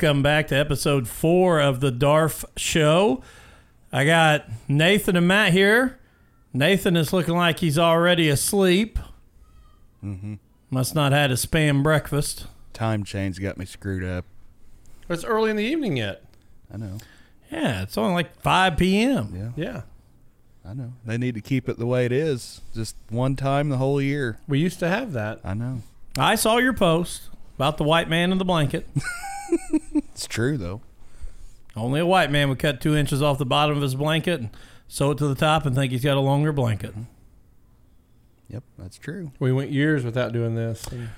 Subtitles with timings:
[0.00, 3.20] Welcome back to episode four of the Darf Show.
[3.90, 5.98] I got Nathan and Matt here.
[6.52, 9.00] Nathan is looking like he's already asleep.
[10.04, 10.34] Mm-hmm.
[10.70, 12.46] Must not had a spam breakfast.
[12.72, 14.24] Time change got me screwed up.
[15.08, 16.22] It's early in the evening yet.
[16.72, 16.98] I know.
[17.50, 19.52] Yeah, it's only like 5 p.m.
[19.56, 19.82] Yeah, Yeah.
[20.64, 20.92] I know.
[21.04, 22.60] They need to keep it the way it is.
[22.72, 24.38] Just one time the whole year.
[24.46, 25.40] We used to have that.
[25.42, 25.82] I know.
[26.16, 28.88] I saw your post about the white man in the blanket.
[30.18, 30.80] It's true though.
[31.76, 34.50] Only a white man would cut two inches off the bottom of his blanket and
[34.88, 36.90] sew it to the top and think he's got a longer blanket.
[36.90, 37.02] Mm-hmm.
[38.48, 39.30] Yep, that's true.
[39.38, 40.84] We went years without doing this.
[40.88, 41.10] and-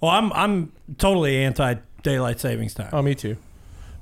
[0.00, 1.74] Well, I'm I'm totally anti
[2.04, 2.90] daylight savings time.
[2.92, 3.36] oh, me too.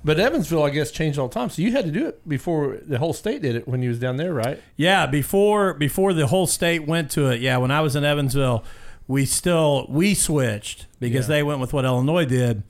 [0.05, 1.49] But Evansville, I guess, changed all the time.
[1.49, 3.99] So you had to do it before the whole state did it when you was
[4.01, 4.61] down there, right?
[4.77, 7.41] Yeah, before before the whole state went to it.
[7.41, 8.65] Yeah, when I was in Evansville,
[9.09, 11.37] we still we switched because Yeah.
[11.37, 12.65] they went with what Illinois did.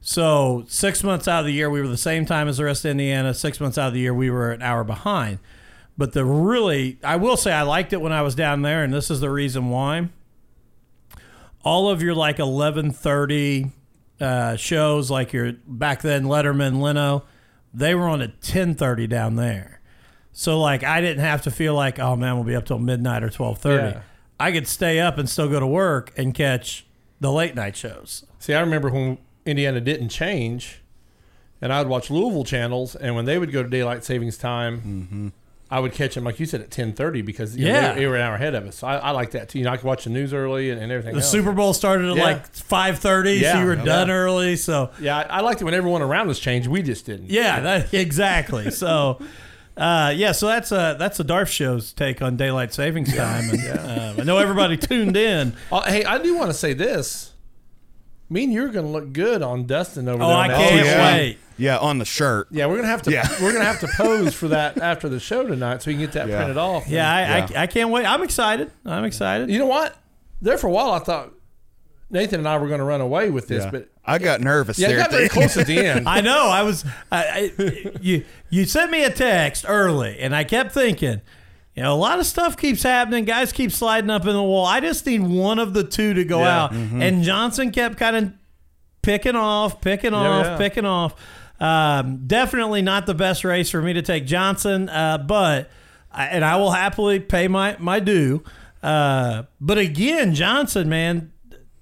[0.00, 2.84] So six months out of the year, we were the same time as the rest
[2.84, 3.34] of Indiana.
[3.34, 5.40] Six months out of the year, we were an hour behind.
[5.98, 8.92] But the really, I will say, I liked it when I was down there, and
[8.92, 10.10] this is the reason why.
[11.64, 13.72] All of your like eleven thirty
[14.20, 17.24] uh, shows, like your back then Letterman, Leno,
[17.74, 19.80] they were on at ten thirty down there.
[20.32, 23.24] So like I didn't have to feel like, oh man, we'll be up till midnight
[23.24, 23.96] or twelve thirty.
[23.96, 24.02] Yeah.
[24.38, 26.86] I could stay up and still go to work and catch
[27.20, 28.26] the late night shows.
[28.38, 30.82] See, I remember when Indiana didn't change,
[31.62, 35.32] and I would watch Louisville channels, and when they would go to daylight savings time,
[35.70, 37.92] I would catch them, like you said, at ten thirty because you know, Yeah.
[37.94, 38.76] they, they were an hour ahead of us.
[38.76, 39.58] So I, I like that too.
[39.58, 41.14] You know, I could watch the news early and, and everything.
[41.14, 41.30] The else.
[41.30, 42.22] Super Bowl started at Yeah.
[42.22, 43.84] like five thirty, so you were Yeah.
[43.84, 44.54] done early.
[44.56, 46.68] So Yeah, I, I liked it when everyone around us changed.
[46.68, 47.30] We just didn't.
[47.30, 48.70] yeah, that, exactly.
[48.70, 49.20] So.
[49.78, 53.60] Uh, yeah, so that's a that's a Darf show's take on daylight savings time, and
[53.78, 55.52] uh, I know everybody tuned in.
[55.70, 57.32] Uh, hey, I do want to say this.
[58.28, 60.26] Me and you're going to look good on Dustin over there.
[60.26, 60.38] Oh, there.
[60.38, 61.14] I can't yeah.
[61.16, 61.38] wait!
[61.58, 62.48] Yeah, on the shirt.
[62.50, 63.10] Yeah, we're gonna have to.
[63.12, 63.26] Yeah.
[63.40, 66.12] We're gonna have to pose for that after the show tonight, so we can get
[66.12, 66.36] that Yeah.
[66.36, 66.86] printed off.
[66.86, 67.48] Yeah, I, Yeah.
[67.56, 68.04] I, I can't wait.
[68.04, 68.70] I'm excited.
[68.84, 69.48] I'm excited.
[69.48, 69.96] you know what?
[70.42, 71.32] There for a while, I thought
[72.10, 73.70] Nathan and I were going to run away with this, Yeah.
[73.70, 74.98] but I got nervous yeah, it there.
[74.98, 76.06] got very close at the end.
[76.08, 76.48] I know.
[76.48, 76.84] I was.
[77.10, 81.22] I, I, you you sent me a text early, and I kept thinking,
[81.76, 83.24] you know, a lot of stuff keeps happening.
[83.26, 84.64] Guys keep sliding up in the wall.
[84.66, 86.64] I just need one of the two to go Yeah.
[86.64, 86.72] out.
[86.72, 88.32] And Johnson kept kind of
[89.02, 90.56] picking off, picking off, yeah.
[90.56, 91.14] picking off.
[91.60, 95.70] Um, definitely not the best race for me to take Johnson, uh, but
[96.12, 98.42] I, and I will happily pay my my due.
[98.82, 101.32] Uh, but again, Johnson, man,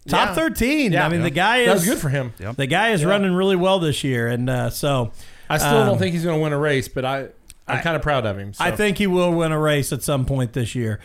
[0.09, 0.35] top Yeah.
[0.35, 0.93] thirteen.
[0.93, 1.05] Yeah.
[1.05, 2.33] I mean, the guy is that was good for him.
[2.57, 3.09] The guy is Yeah.
[3.09, 5.11] running really well this year, and uh, so
[5.51, 7.27] I still Um, don't think he's going to win a race, but I
[7.67, 8.53] I'm kind of proud of him.
[8.53, 8.63] So.
[8.63, 11.01] I think he will win a race at some point this year.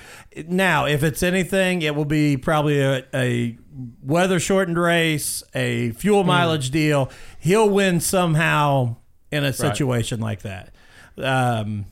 [0.48, 3.58] Now, if it's anything, it will be probably a, a
[4.04, 7.10] weather shortened race, a fuel mileage deal.
[7.40, 8.98] He'll win somehow
[9.32, 10.74] in a situation like that.
[11.18, 11.86] Um,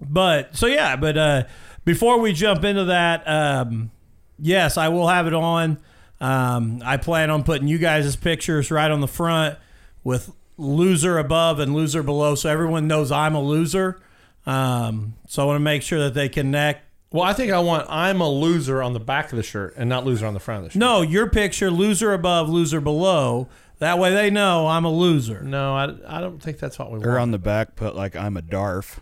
[0.00, 1.44] but so yeah, but uh,
[1.84, 3.90] before we jump into that, um,
[4.38, 5.78] yes, I will have it on.
[6.20, 9.58] Um, I plan on putting you guys' pictures right on the front
[10.04, 14.00] with loser above and loser below, so everyone knows I'm a loser.
[14.46, 16.84] Um, so I want to make sure that they connect.
[17.12, 19.88] Well, I think I want I'm a loser on the back of the shirt and
[19.88, 20.80] not loser on the front of the shirt.
[20.80, 23.48] No, your picture, loser above, loser below.
[23.78, 25.42] That way they know I'm a loser.
[25.42, 27.20] No, I, I don't think that's what we Or want.
[27.20, 29.00] on the back, put like I'm a Darf.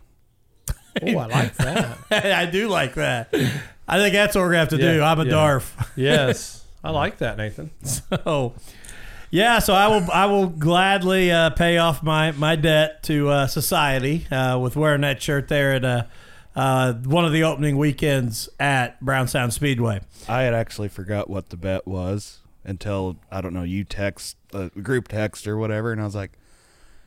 [1.02, 1.98] oh, I like that.
[2.10, 3.28] I do like that.
[3.86, 5.02] I think that's what we're gonna have to do.
[5.02, 5.30] I'm a yeah.
[5.30, 5.90] Darf.
[5.96, 7.70] yes, I like that, Nathan.
[7.84, 8.54] So,
[9.30, 13.46] yeah, so I will I will gladly uh, pay off my my debt to uh,
[13.46, 16.02] society uh, with wearing that shirt there at uh,
[16.56, 20.00] uh, one of the opening weekends at Brownstown Speedway.
[20.28, 24.68] I had actually forgot what the bet was until I don't know you text a
[24.70, 26.32] group text or whatever, and I was like,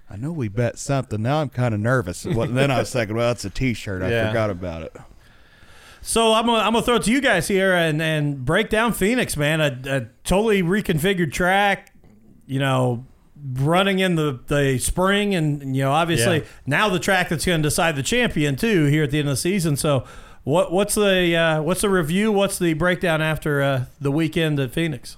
[0.10, 1.22] I know we bet something.
[1.22, 2.26] Now I'm kind of nervous.
[2.26, 4.02] Well, then I was thinking, well, it's a T-shirt.
[4.02, 4.28] I Yeah.
[4.30, 4.96] forgot about it.
[6.02, 8.92] So I'm gonna, I'm gonna throw it to you guys here and, and break down
[8.92, 9.62] Phoenix, man.
[9.62, 11.93] A, a totally reconfigured track,
[12.48, 13.06] you know,
[13.56, 16.46] running in the, the spring, and you know, obviously Yeah.
[16.66, 19.34] now the track that's going to decide the champion too here at the end of
[19.34, 19.76] the season.
[19.76, 20.06] So,
[20.44, 22.32] what what's the uh, what's the review?
[22.32, 25.18] What's the breakdown after uh, the weekend at Phoenix?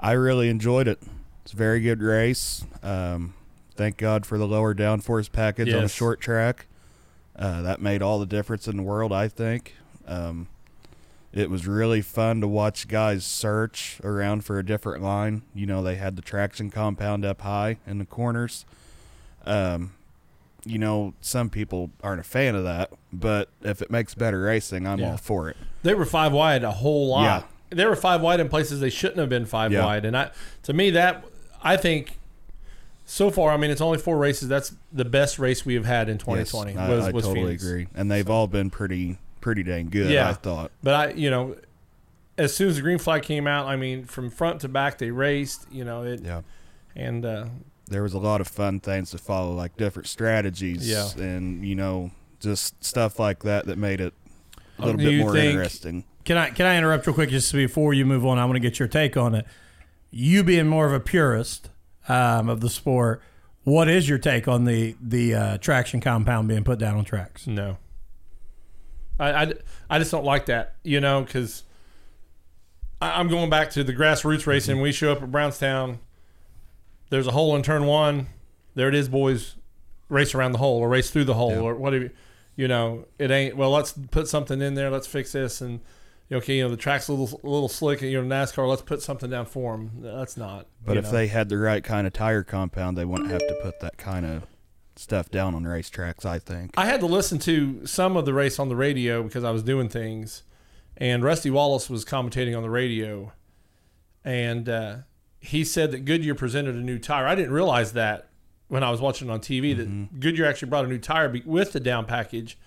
[0.00, 0.98] I really enjoyed it.
[1.44, 2.64] It's a very good race.
[2.82, 3.34] Um,
[3.76, 6.66] thank God for the lower downforce package on a short track.
[7.36, 9.74] Uh, that made all the difference in the world, I think.
[10.06, 10.48] Um,
[11.32, 15.42] it was really fun to watch guys search around for a different line.
[15.54, 18.64] You know, they had the traction compound up high in the corners.
[19.46, 19.94] Um,
[20.64, 24.86] you know, some people aren't a fan of that, but if it makes better racing,
[24.86, 25.12] I'm Yeah.
[25.12, 25.56] all for it.
[25.82, 27.22] They were five wide a whole lot.
[27.24, 27.42] Yeah.
[27.76, 29.84] They were five wide in places they shouldn't have been five Yeah.
[29.84, 30.30] wide, and I,
[30.64, 31.24] to me, that
[31.62, 32.18] I think
[33.06, 34.48] so far, I mean, it's only four races.
[34.48, 36.76] That's the best race we have had in Yes, 2020.
[36.76, 37.64] I, was, I was totally Phoenix.
[37.64, 40.10] agree, and they've all been pretty pretty dang good.
[40.10, 40.30] Yeah.
[40.30, 40.70] I thought.
[40.82, 41.56] But I, you know,
[42.38, 45.10] as soon as the green flag came out, I mean, from front to back, they
[45.10, 45.66] raced.
[45.70, 46.40] You know, it, Yeah.
[46.96, 47.44] and uh,
[47.88, 51.08] there was a lot of fun things to follow, like different strategies, Yeah.
[51.22, 52.10] and you know,
[52.40, 54.14] just stuff like that that made it
[54.78, 56.04] a Oh, little do bit more think- interesting.
[56.24, 58.38] Can I can I interrupt real quick just before you move on?
[58.38, 59.44] I want to get your take on it.
[60.12, 61.68] You being more of a purist
[62.08, 63.20] um, of the sport,
[63.64, 67.46] what is your take on the the uh, traction compound being put down on tracks?
[67.48, 67.76] no,
[69.18, 69.52] I, I,
[69.90, 70.76] I just don't like that.
[70.84, 71.62] You know, because
[73.00, 74.80] I'm going back to the grassroots racing.
[74.80, 75.98] We show up at Brownstown.
[77.10, 78.28] There's a hole in turn one.
[78.74, 79.56] There it is, boys.
[80.08, 81.60] Race around the hole or race through the hole Yeah.
[81.60, 82.10] or whatever.
[82.56, 83.56] You know, it ain't.
[83.56, 84.90] Well, let's put something in there.
[84.90, 85.80] Let's fix this and.
[86.30, 88.00] Okay, you know the track's a little, a little slick.
[88.00, 88.66] You know NASCAR.
[88.66, 89.90] Let's put something down for them.
[90.00, 90.66] That's not.
[90.82, 91.10] But if know.
[91.10, 94.24] they had the right kind of tire compound, they wouldn't have to put that kind
[94.24, 94.44] of
[94.96, 96.24] stuff down on racetracks.
[96.24, 96.72] I think.
[96.76, 99.62] I had to listen to some of the race on the radio because I was
[99.62, 100.42] doing things,
[100.96, 103.32] and Rusty Wallace was commentating on the radio,
[104.24, 104.96] and uh,
[105.40, 107.26] he said that Goodyear presented a new tire.
[107.26, 108.28] I didn't realize that
[108.68, 111.80] when I was watching on TV that Goodyear actually brought a new tire with the
[111.80, 112.58] down package,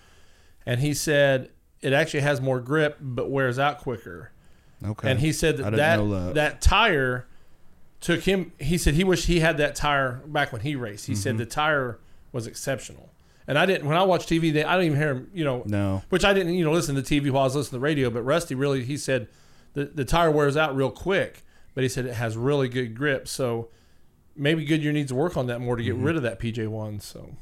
[0.66, 1.50] and he said
[1.82, 4.32] it actually has more grip but wears out quicker.
[4.86, 5.10] Okay.
[5.10, 6.62] And he said that that, that that.
[6.62, 7.28] tire
[8.02, 8.52] took him.
[8.60, 11.06] He said he wished he had that tire back when he raced.
[11.08, 11.22] He Mm-hmm.
[11.22, 12.00] said the tire
[12.36, 13.10] was exceptional.
[13.48, 14.52] And I didn't when I watch TV.
[14.54, 15.30] They, I don't even hear him.
[15.34, 16.04] You know, No.
[16.10, 16.54] which I didn't.
[16.56, 18.10] You know, listen to TV while I was listening to the radio.
[18.10, 19.28] But Rusty really, he said
[19.74, 21.44] the the tire wears out real quick.
[21.74, 23.28] But he said it has really good grip.
[23.28, 23.70] So
[24.36, 26.04] maybe Goodyear needs to work on that more to get Mm-hmm.
[26.04, 27.00] rid of that PJ one.
[27.02, 27.36] So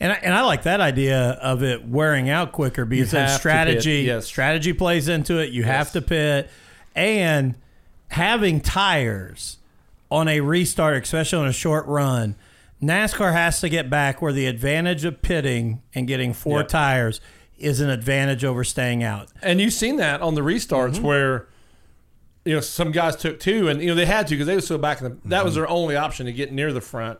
[0.00, 4.26] And I, and I like that idea of it wearing out quicker because strategy yes.
[4.26, 5.50] strategy plays into it.
[5.50, 6.50] You have to pit,
[6.94, 7.54] and
[8.08, 9.58] having tires
[10.10, 12.34] on a restart, especially on a short run,
[12.82, 16.68] NASCAR has to get back where the advantage of pitting and getting four Yep.
[16.68, 17.20] tires
[17.58, 19.28] is an advantage over staying out.
[19.42, 21.04] And you've seen that on the restarts Mm-hmm.
[21.06, 21.48] where
[22.44, 24.60] you know some guys took two, and you know they had to because they were
[24.60, 25.28] so back in the.
[25.28, 25.60] That was Mm-hmm.
[25.62, 27.18] their only option to get near the front.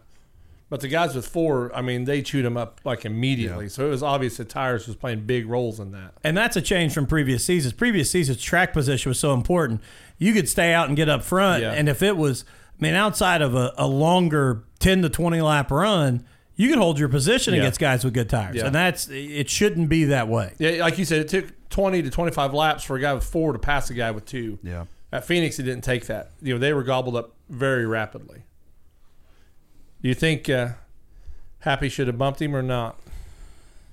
[0.69, 3.67] But the guys with four, I mean, they chewed them up like immediately.
[3.67, 3.70] Yeah.
[3.70, 6.14] So it was obvious that tires was playing big roles in that.
[6.25, 7.73] And that's a change from previous seasons.
[7.73, 9.81] Previous seasons, track position was so important.
[10.19, 11.62] You could stay out and get up front.
[11.62, 11.70] Yeah.
[11.73, 12.44] And if it was,
[12.81, 16.25] I mean, outside of a, a longer 10 to 20 lap run,
[16.55, 17.61] you can hold your position Yeah.
[17.61, 18.56] against guys with good tires.
[18.56, 18.67] Yeah.
[18.67, 20.55] And that's, it shouldn't be that way.
[20.58, 23.52] Yeah, like you said, it took twenty to twenty-five laps for a guy with four
[23.52, 24.58] to pass a guy with two.
[24.62, 24.84] Yeah.
[25.12, 26.31] At Phoenix, it didn't take that.
[26.40, 28.43] You know, they were gobbled up very rapidly.
[30.02, 30.70] Do you think uh,
[31.61, 32.99] Happy should have bumped him or not?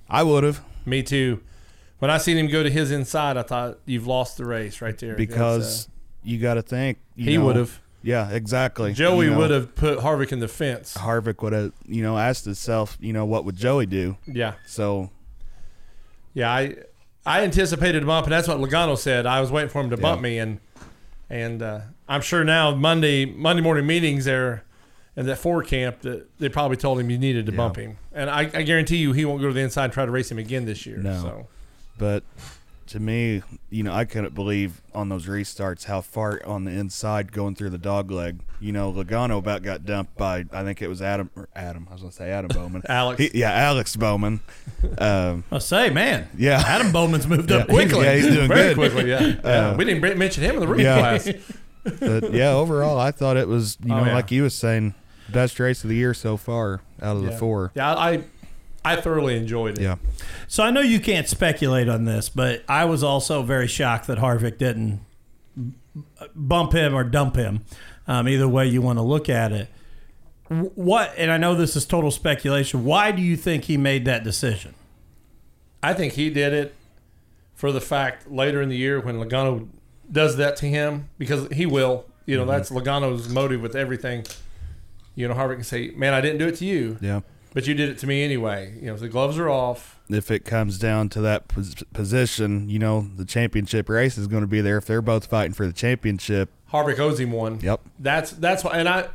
[0.08, 1.40] I would have Me too.
[1.98, 4.96] When I seen him go to his inside, I thought you've lost the race right
[4.98, 5.16] there.
[5.16, 7.80] because That's, you got to think uh, you he would have.
[8.04, 8.92] Yeah, exactly.
[8.92, 10.94] Joey You know, would have put Harvick in the fence.
[10.96, 14.18] Harvick would have, you know, asked himself, you know, what would Joey do?
[14.26, 15.10] Yeah, So
[16.34, 16.50] yeah.
[16.52, 16.76] I
[17.26, 19.24] I anticipated a bump, and that's what Logano said.
[19.24, 20.22] I was waiting for him to bump Yeah.
[20.22, 20.60] me, and
[21.30, 24.64] and uh, I'm sure now Monday Monday morning meetings there
[25.16, 27.56] and that Ford camp that they probably told him you needed to Yeah.
[27.56, 30.04] bump him, and I, I guarantee you he won't go to the inside and try
[30.04, 30.98] to race him again this year.
[30.98, 31.22] No.
[31.22, 31.46] So
[31.96, 32.24] But
[32.88, 37.32] to me, you know, I couldn't believe on those restarts how far on the inside
[37.32, 38.40] going through the dog leg.
[38.60, 41.86] You know, Logano about got dumped by I think it was Adam or Adam.
[41.90, 42.82] I was gonna say Adam Bowman.
[42.88, 44.40] Alex, He- yeah, Alex Bowman.
[44.98, 47.74] Um, I say, man, yeah, Adam Bowman's moved up Yeah.
[47.74, 48.04] quickly.
[48.04, 48.76] Yeah, he's doing very good.
[48.76, 49.20] quickly, yeah.
[49.44, 49.50] yeah.
[49.70, 50.98] Uh, we didn't mention him in the rookie yeah.
[51.18, 51.28] class.
[52.00, 54.14] but yeah, overall, I thought it was you Oh, know yeah.
[54.14, 54.94] like you was saying,
[55.30, 57.72] best race of the year so far out of the four.
[57.74, 58.24] Yeah, I
[58.84, 59.82] I thoroughly enjoyed it.
[59.82, 59.96] Yeah,
[60.46, 64.18] So I know you can't speculate on this, but I was also very shocked that
[64.18, 65.00] Harvick didn't
[66.34, 67.64] bump him or dump him.
[68.06, 69.68] Um, either way you want to look at it.
[70.48, 71.14] What?
[71.16, 72.84] And I know this is total speculation.
[72.84, 74.74] Why do you think he made that decision?
[75.82, 76.74] I think he did it
[77.54, 79.68] for the fact later in the year when Logano
[80.10, 82.04] does that to him because he will.
[82.26, 84.24] You know, that's Logano's motive with everything.
[85.14, 87.20] You know, Harvick can say, "Man, I didn't do it to you, yeah.
[87.54, 89.98] But you did it to me anyway." You know, if the gloves are off.
[90.10, 94.42] If it comes down to that pos- position, you know, the championship race is going
[94.42, 96.50] to be there if they're both fighting for the championship.
[96.70, 97.60] Harvick owes him one.
[97.60, 97.80] Yep.
[97.98, 99.08] That's that's why, and I,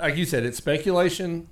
[0.00, 1.48] like you said, it's speculation,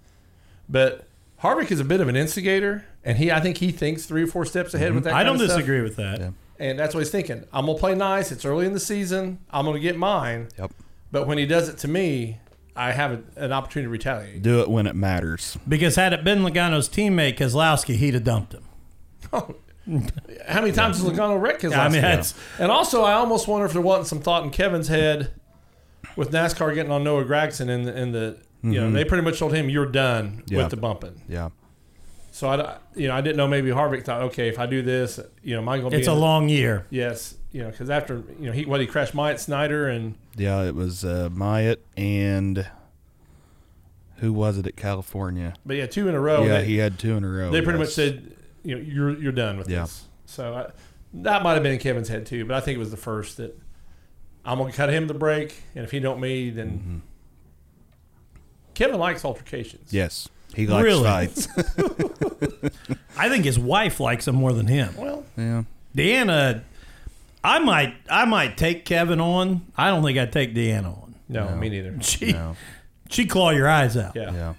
[0.68, 1.06] but
[1.42, 4.26] Harvick is a bit of an instigator, and he, I think he thinks three or
[4.26, 5.10] four steps ahead with that.
[5.10, 5.16] Mm-hmm.
[5.16, 5.58] I kind don't of stuff.
[5.58, 6.20] disagree with that.
[6.20, 6.30] Yeah.
[6.58, 7.44] And that's what he's thinking.
[7.52, 8.30] I'm gonna play nice.
[8.32, 9.38] It's early in the season.
[9.50, 10.48] I'm gonna get mine.
[10.58, 10.72] Yep.
[11.10, 12.38] But when he does it to me,
[12.74, 14.42] I have a, an opportunity to retaliate.
[14.42, 15.58] Do it when it matters.
[15.68, 18.64] Because had it been Logano's teammate Keselowski, he'd have dumped him.
[20.46, 23.66] How many times has Logano wrecked his I mean, that's And also, I almost wonder
[23.66, 25.32] if there wasn't some thought in Kevin's head
[26.16, 28.94] with NASCAR getting on Noah Gragson in the, in the You know, mm-hmm.
[28.94, 30.58] they pretty much told him you're done Yeah.
[30.58, 31.22] with the bumping.
[31.28, 31.50] Yeah.
[32.30, 35.20] So I, you know, I didn't know maybe Harvick thought, okay, if I do this,
[35.42, 36.00] you know, am I going to be?
[36.00, 36.86] It's a in- long year.
[36.88, 40.62] Yes, you know, because after you know he what he crashed Myatt Snider and Yeah,
[40.62, 42.66] it was uh, Myatt and
[44.16, 45.54] who was it at California?
[45.66, 46.44] but yeah, two in a row.
[46.44, 47.50] yeah, they, he had two in a row.
[47.50, 49.82] they pretty much said, you know, you're you're done with Yeah.
[49.82, 50.04] this.
[50.26, 50.70] So I,
[51.14, 53.36] that might have been in Kevin's head too, but I think it was the first
[53.36, 53.58] that
[54.44, 56.98] I'm gonna cut him the break, and if he don't me, then Mm-hmm.
[58.74, 59.92] Kevin likes altercations.
[59.92, 61.04] Yes, he likes Really?
[61.04, 61.46] fights.
[63.18, 64.94] I think his wife likes him more than him.
[64.96, 66.62] Well, yeah, Deanna,
[67.44, 69.66] I might, I might take Kevin on.
[69.76, 71.14] I don't think I'd take Deanna on.
[71.28, 71.56] no, No.
[71.56, 71.96] me neither.
[72.02, 72.56] She, no,
[73.10, 74.14] she claw your eyes out.
[74.14, 74.32] Yeah.
[74.32, 74.54] yeah.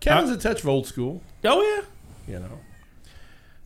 [0.00, 1.20] Kevin's a touch of old school.
[1.44, 2.32] Oh yeah.
[2.34, 2.58] You know,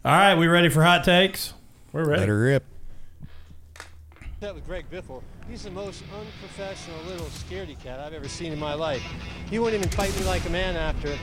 [0.04, 1.52] All right, we ready for hot takes?
[1.92, 2.20] we're ready.
[2.20, 2.64] Let her rip.
[4.40, 5.22] That with Greg Biffle.
[5.49, 9.02] He's the most unprofessional little scaredy cat I've ever seen in my life.
[9.50, 11.18] He wouldn't even fight me like a man after it.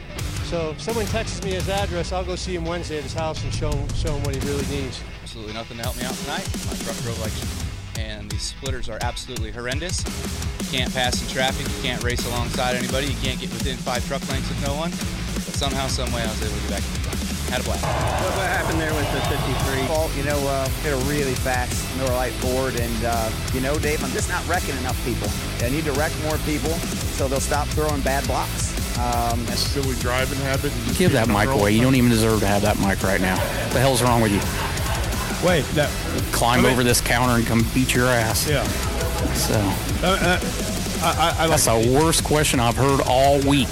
[0.45, 3.43] So if someone texts me his address, I'll go see him Wednesday at his house
[3.43, 5.01] and show him, show him what he really needs.
[5.39, 6.43] Absolutely nothing to help me out tonight.
[6.67, 7.48] My truck drove like shit,
[7.98, 10.03] and these splitters are absolutely horrendous.
[10.60, 14.05] You can't pass in traffic, you can't race alongside anybody, you can't get within five
[14.08, 14.91] truck lengths of no one.
[14.91, 17.19] But somehow, some way, I was able to get back in the front.
[17.55, 17.88] Had a blast.
[17.88, 19.88] What, what happened there with the 53?
[19.88, 23.79] Fault, you know, uh, hit a really fast Miller Lite Ford, and uh, you know,
[23.79, 25.31] Dave, I'm just not wrecking enough people.
[25.63, 26.75] I need to wreck more people
[27.15, 28.75] so they'll stop throwing bad blocks.
[29.00, 30.74] Um, that's silly driving habit.
[30.98, 31.72] Give that mic away.
[31.72, 33.39] the You don't even deserve to have that mic right now.
[33.39, 34.78] What the hell's wrong with you?
[35.46, 35.89] Wait, that,
[36.31, 38.48] Climb I mean- over this counter and come beat your ass.
[38.48, 38.63] yeah.
[39.34, 39.53] So
[40.03, 40.39] Uh, uh,
[41.01, 43.67] I, I, I, like, that's the worst question I've heard all week.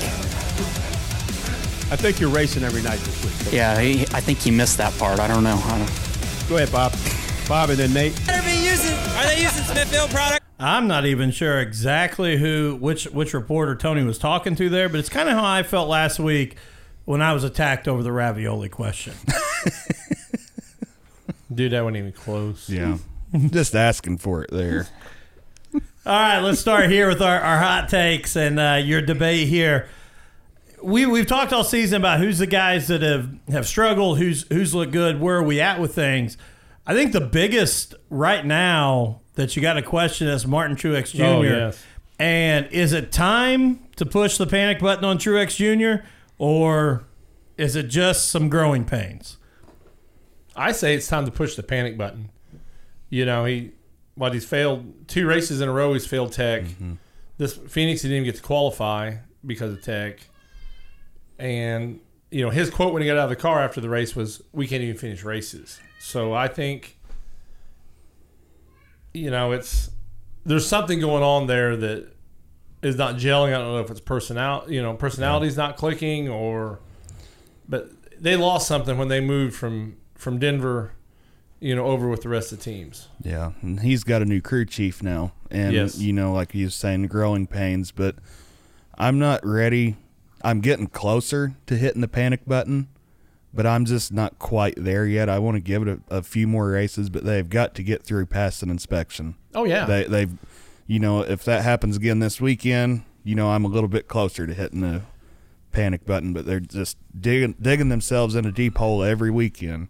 [1.89, 3.53] I think you're racing every night this week.
[3.53, 5.19] Yeah, he, I think he missed that part.
[5.19, 5.59] I don't know.
[5.63, 6.93] I don't, Go ahead, Bob.
[7.47, 8.13] Bob and then Nate.
[8.29, 8.63] Are they
[9.41, 10.43] using Smithfield product?
[10.59, 14.99] I'm not even sure exactly who, which, which reporter Tony was talking to there, but
[14.99, 16.55] it's kind of how I felt last week
[17.05, 19.13] when I was attacked over the ravioli question.
[21.53, 22.69] Dude, that wasn't even close.
[22.69, 22.97] Yeah,
[23.49, 24.87] just asking for it there.
[25.73, 25.81] All
[26.13, 29.89] right, let's start here with our, our hot takes and uh, your debate here.
[30.81, 34.75] We we've talked all season about who's the guys that have, have struggled, who's who's
[34.75, 36.37] looked good, where are we at with things.
[36.85, 41.23] I think the biggest right now that you got to question is Martin Truex Jr.
[41.23, 41.83] Oh, yes.
[42.19, 46.05] And is it time to push the panic button on Truex Jr.
[46.37, 47.03] or
[47.57, 49.36] is it just some growing pains?
[50.57, 52.29] I say it's time to push the panic button.
[53.09, 53.71] You know, he
[54.15, 55.93] what he's failed two races in a row.
[55.93, 56.63] He's failed Tech.
[56.63, 56.93] Mm-hmm.
[57.37, 60.19] This Phoenix he didn't even get to qualify because of Tech.
[61.37, 61.99] And
[62.31, 64.43] you know his quote when he got out of the car after the race was,
[64.51, 66.97] "We can't even finish races." So I think,
[69.13, 69.91] you know, it's
[70.45, 72.07] there's something going on there that
[72.81, 73.49] is not gelling.
[73.49, 76.79] I don't know if it's personality, you know, personality's not clicking or,
[77.67, 80.91] but they lost something when they moved from from Denver,
[81.59, 83.07] you know, over with the rest of the teams.
[83.23, 85.97] Yeah, and he's got a new crew chief now, and Yes.
[85.97, 87.91] you know, like you was saying, growing pains.
[87.91, 88.15] But
[88.97, 89.95] I'm not ready.
[90.43, 92.87] I'm getting closer to hitting the panic button,
[93.53, 95.29] but I'm just not quite there yet.
[95.29, 98.03] I want to give it a, a few more races, but they've got to get
[98.03, 99.35] through past an inspection.
[99.55, 100.31] Oh yeah, They they've,
[100.85, 104.45] you know, if that happens again this weekend, you know, I'm a little bit closer
[104.45, 105.01] to hitting the
[105.71, 106.33] panic button.
[106.33, 109.87] But they're just digging digging themselves in a deep hole every weekend.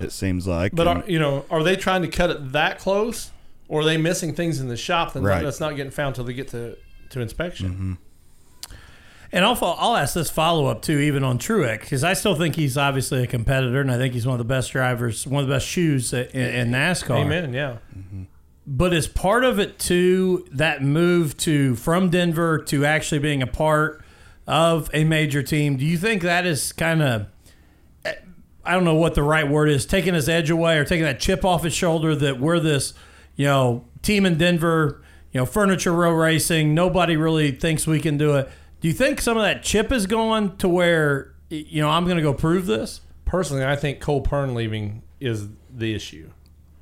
[0.00, 2.78] It seems like, but And- are, you know, are they trying to cut it that
[2.78, 3.30] close,
[3.68, 5.42] or are they missing things in the shop that Right.
[5.42, 6.76] that's not getting found till they get to
[7.10, 7.70] to inspection?
[7.70, 7.92] Mm-hmm.
[9.34, 12.54] And I'll, I'll ask this follow up too, even on Truex, because I still think
[12.56, 15.48] he's obviously a competitor, and I think he's one of the best drivers, one of
[15.48, 17.20] the best shoes in, in NASCAR.
[17.20, 17.54] Amen.
[17.54, 17.78] Yeah.
[17.96, 18.24] Mm-hmm.
[18.66, 23.46] But as part of it too that move to from Denver to actually being a
[23.46, 24.04] part
[24.46, 25.76] of a major team?
[25.76, 27.26] Do you think that is kind of
[28.64, 31.20] I don't know what the right word is, taking his edge away or taking that
[31.20, 32.94] chip off his shoulder that we're this,
[33.36, 35.02] you know, team in Denver,
[35.32, 38.48] you know, furniture row racing, nobody really thinks we can do it.
[38.80, 42.16] Do you think some of that chip is gone to where you know, I'm going
[42.16, 43.02] to go prove this?
[43.24, 46.30] Personally, I think Cole Pearn leaving is the issue.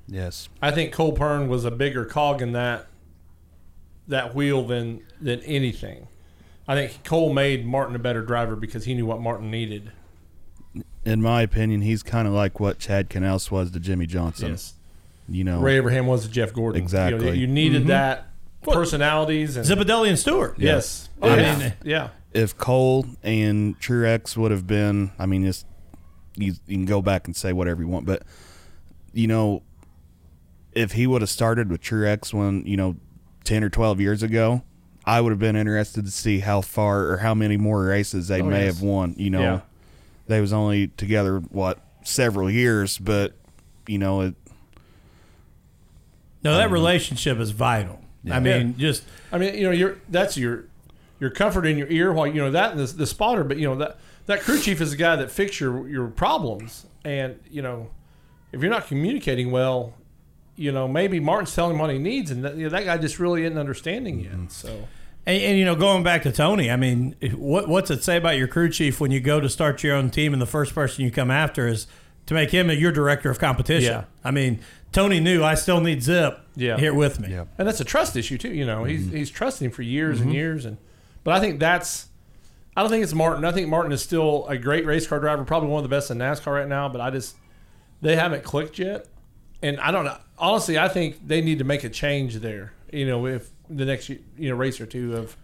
[0.07, 2.87] yes, I think Cole Pearn was a bigger cog in that
[4.09, 6.09] that wheel than than anything.
[6.67, 9.93] I think Cole made Martin a better driver because he knew what Martin needed.
[11.05, 14.51] In my opinion, he's kind of like what Chad Knaus was to Jimmie Johnson.
[14.51, 14.75] Yes.
[15.29, 16.83] You know, Ray Evernham was to Jeff Gordon.
[16.83, 17.25] Exactly.
[17.25, 17.89] You, know, you needed mm-hmm.
[17.89, 18.27] that
[18.63, 20.57] personalities and Zipadelli and Stewart.
[20.59, 21.09] yes.
[21.23, 21.59] Oh, yeah.
[21.59, 21.73] yeah.
[21.85, 22.09] yeah.
[22.35, 25.65] if Cole and Truex would have been, I mean, it's,
[26.37, 28.23] you, you can go back and say whatever you want, but
[29.13, 29.63] you know,
[30.73, 32.97] if he would have started with Truex when you know
[33.45, 34.63] ten or twelve years ago,
[35.05, 38.41] I would have been interested to see how far or how many more races they
[38.41, 38.75] Oh, may yes.
[38.75, 39.15] have won.
[39.19, 39.61] You know, Yeah.
[40.31, 43.35] They was only together what several years, but
[43.87, 44.35] you know, it,
[46.45, 48.01] No, that relationship is vital.
[48.31, 50.67] I mean, just I mean, you know, you're that's your
[51.19, 53.67] your comfort in your ear while you know that and the, the spotter, but you
[53.67, 57.63] know that that crew chief is the guy that fix your your problems, and you
[57.63, 57.91] know,
[58.53, 59.95] if you're not communicating well,
[60.55, 62.99] you know, maybe Martin's telling him what he needs, and that, you know, that guy
[62.99, 64.33] just really isn't understanding yet.
[64.33, 64.49] Mm-hmm.
[64.49, 64.87] So
[65.31, 68.37] And, and you know, going back to Tony, I mean, what what's it say about
[68.37, 71.05] your crew chief when you go to start your own team and the first person
[71.05, 71.87] you come after is
[72.27, 73.93] to make him your director of competition?
[73.93, 74.05] Yeah.
[74.25, 74.61] I mean,
[74.91, 76.79] Tony knew I still need Zip Yeah.
[76.79, 77.31] here with me.
[77.31, 77.45] Yeah.
[77.59, 78.53] and that's a trust issue too.
[78.53, 79.17] You know, he's mm-hmm.
[79.17, 80.37] he's trusting for years and mm-hmm.
[80.37, 80.79] years, and
[81.23, 82.09] but I think that's.
[82.77, 83.45] I don't think it's Martin.
[83.45, 86.11] I think Martin is still a great race car driver, probably one of the best
[86.11, 86.89] in NASCAR right now.
[86.89, 87.37] But I just
[88.01, 89.07] they haven't clicked yet,
[89.63, 90.17] and I don't know.
[90.39, 92.73] Honestly, I think they need to make a change there.
[92.93, 95.37] You know, if the next you know race or two of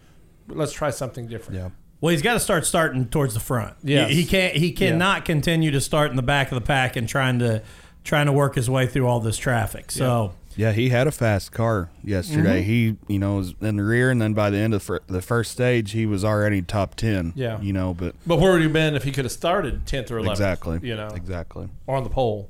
[0.48, 1.60] let's try something different.
[1.60, 1.70] yeah.
[2.00, 3.74] Well, he's got to start starting towards the front.
[3.82, 4.54] Yeah, he, he can't.
[4.54, 7.62] He cannot continue to start in the back of the pack and trying to
[8.04, 9.90] trying to work his way through all this traffic.
[9.90, 10.34] So.
[10.58, 12.62] Yeah, he had a fast car yesterday.
[12.62, 12.70] Mm-hmm.
[13.10, 15.52] He, you know, was in the rear, and then by the end of the first
[15.52, 17.34] stage, he was already top ten.
[17.36, 17.60] Yeah.
[17.60, 20.16] you know, but But where would he been if he could have started tenth or
[20.16, 20.38] eleventh?
[20.38, 21.68] exactly, You know, exactly.
[21.86, 22.48] or on the pole.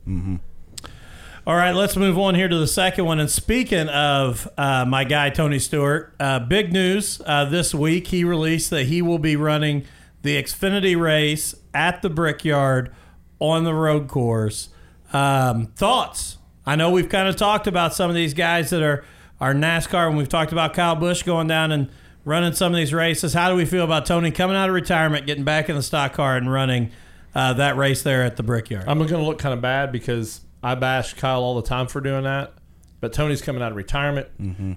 [1.47, 3.21] All right, let's move on here to the second one.
[3.21, 8.09] And speaking of uh, my guy Tony Stewart, uh, big news uh, this week.
[8.09, 9.85] He released that he will be running
[10.23, 12.93] the Xfinity race at the Brickyard
[13.39, 14.71] on the road course.
[15.13, 16.39] Um, thoughts?
[16.67, 19.05] I know we've kind of talked about some of these guys that are
[19.41, 21.91] are NASCAR, and we've talked about Kyle Busch going down and
[22.25, 23.35] running some of these races.
[23.35, 26.13] How do we feel about Tony coming out of retirement, getting back in the stock
[26.13, 26.91] car, and running
[27.37, 28.87] uh, that race there at the Brickyard?
[28.89, 32.01] I'm going to look kind of bad because I bash Kyle all the time for
[32.01, 32.53] doing that.
[33.01, 34.29] But Tony's coming out of retirement.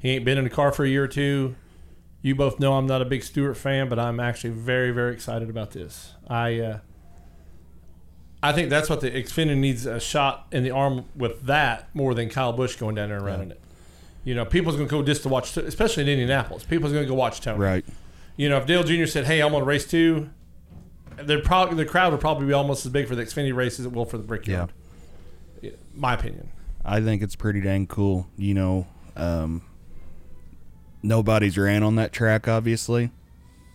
[0.01, 1.55] He ain't been in the car for a year or two.
[2.21, 5.49] You both know I'm not a big Stewart fan, but I'm actually very, very excited
[5.49, 6.13] about this.
[6.27, 6.79] I uh,
[8.43, 12.13] I think that's what the Xfinity needs a shot in the arm with that more
[12.13, 13.61] than Kyle Busch going down there and running it.
[14.23, 16.63] You know, people's going to go just to watch, especially in Indianapolis.
[16.63, 17.59] People's going to go watch Tony.
[17.59, 17.85] Right.
[18.35, 19.05] You know, if Dale Jr.
[19.05, 20.29] said, "Hey, I'm on race two,
[21.17, 23.85] they're probably the crowd would probably be almost as big for the Xfinity race as
[23.85, 24.69] it will for the Brickyard.
[24.69, 24.78] Yeah.
[25.99, 26.49] My opinion.
[26.83, 28.27] I think it's pretty dang cool.
[28.37, 29.61] You know, um,
[31.03, 32.47] nobody's ran on that track.
[32.47, 33.11] Obviously,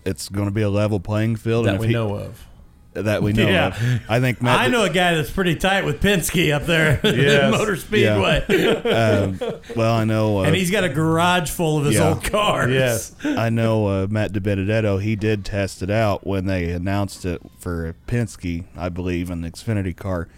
[0.04, 2.46] it's going to be a level playing field, That and we he- know of.
[2.94, 3.46] that we know.
[3.48, 3.66] Yeah.
[3.68, 4.02] of.
[4.08, 4.60] I think Matt.
[4.60, 7.52] I know a guy that's pretty tight with Penske up there at Yes.
[7.52, 8.40] Motor Speedway.
[8.84, 9.38] Um,
[9.76, 10.38] well, I know.
[10.38, 12.10] Uh, and he's got a garage full of his Yeah.
[12.10, 12.70] old cars.
[12.72, 13.14] Yes.
[13.24, 15.02] I know uh, Matt DiBenedetto.
[15.02, 19.50] He did test it out when they announced it for Penske, I believe, in the
[19.50, 20.28] Xfinity car.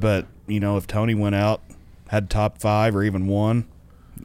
[0.00, 1.60] But you know, if Tony went out,
[2.08, 3.66] had top five or even one,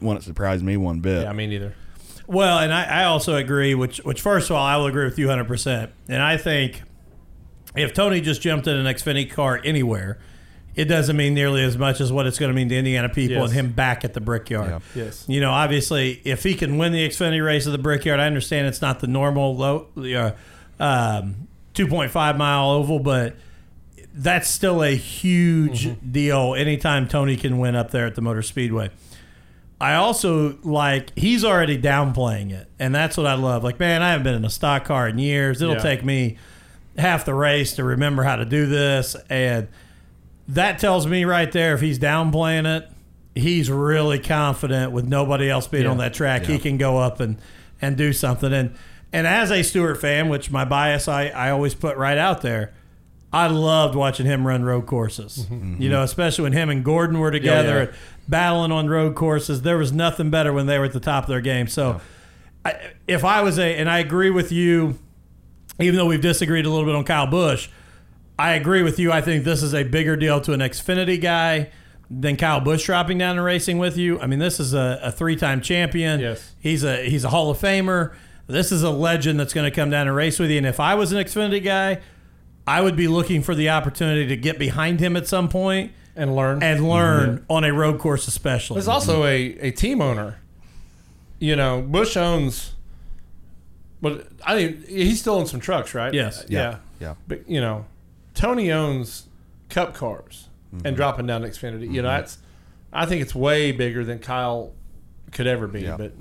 [0.00, 1.22] wouldn't surprise me one bit.
[1.22, 1.74] Yeah, me neither.
[2.26, 5.16] Well, and I, I also agree, which, which first of all, I will agree with
[5.16, 5.90] you 100%.
[6.08, 6.82] And I think
[7.76, 10.18] if Tony just jumped in an Xfinity car anywhere,
[10.74, 13.36] it doesn't mean nearly as much as what it's going to mean to Indiana people
[13.36, 13.50] Yes.
[13.50, 14.82] and him back at the Brickyard.
[14.96, 15.04] Yeah.
[15.04, 15.24] Yes.
[15.28, 18.66] You know, obviously, if he can win the Xfinity race at the Brickyard, I understand
[18.66, 20.32] it's not the normal low, uh,
[20.82, 23.36] um, 2.5 mile oval, but
[24.16, 26.10] that's still a huge mm-hmm.
[26.10, 28.90] deal anytime Tony can win up there at the Motor Speedway.
[29.78, 33.62] I also like he's already downplaying it, and that's what I love.
[33.62, 35.60] Like, man, I haven't been in a stock car in years.
[35.60, 35.82] It'll Yeah.
[35.82, 36.38] take me
[36.96, 39.68] half the race to remember how to do this, and
[40.48, 42.88] that tells me right there if he's downplaying it,
[43.34, 45.90] he's really confident with nobody else being Yeah.
[45.90, 46.46] on that track.
[46.46, 47.36] He can go up and
[47.82, 48.54] and do something.
[48.54, 48.74] And
[49.12, 52.72] and as a Stewart fan, which my bias I, I always put right out there,
[53.32, 55.38] I loved watching him run road courses.
[55.38, 55.54] Mm-hmm.
[55.54, 55.82] Mm-hmm.
[55.82, 57.80] You know, especially when him and Gordon were together yeah.
[57.80, 57.94] and
[58.28, 59.62] battling on road courses.
[59.62, 61.68] There was nothing better when they were at the top of their game.
[61.68, 62.00] So
[62.64, 64.98] I, if I was a and I agree with you,
[65.78, 67.68] even though we've disagreed a little bit on Kyle Busch,
[68.38, 69.12] I agree with you.
[69.12, 71.70] I think this is a bigger deal to an Xfinity guy
[72.10, 74.20] than Kyle Busch dropping down and racing with you.
[74.20, 76.20] I mean, this is a, a three-time champion.
[76.20, 76.54] Yes.
[76.60, 78.14] he's a he's a Hall of Famer.
[78.46, 80.58] This is a legend that's going to come down and race with you.
[80.58, 82.00] And if I was an Xfinity guy,
[82.66, 86.34] I would be looking for the opportunity to get behind him at some point And
[86.34, 86.62] learn.
[86.62, 87.52] and learn mm-hmm.
[87.52, 88.74] on a road course, especially.
[88.74, 90.38] There's also a, a team owner.
[91.38, 92.72] You know, Busch owns.
[94.00, 96.12] But I mean, he's still owns some trucks, right?
[96.12, 96.42] Yes.
[96.42, 96.78] Uh, yeah.
[97.00, 97.14] Yeah.
[97.28, 97.84] But you know,
[98.34, 99.26] Tony owns
[99.68, 100.86] Cup cars Mm-hmm.
[100.88, 101.82] and dropping down to Xfinity.
[101.92, 102.18] You know, mm-hmm.
[102.18, 102.38] that's.
[102.92, 104.72] I think it's way bigger than Kyle
[105.30, 105.82] could ever be.
[105.82, 105.96] Yeah.
[105.96, 106.12] But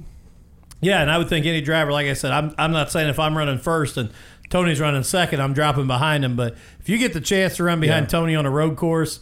[0.81, 3.17] Yeah, and I would think any driver, like I said, I'm, I'm not saying if
[3.17, 4.11] I'm running first and
[4.49, 6.35] Tony's running second, I'm dropping behind him.
[6.35, 8.09] But if you get the chance to run behind Yeah.
[8.09, 9.19] Tony on a road course,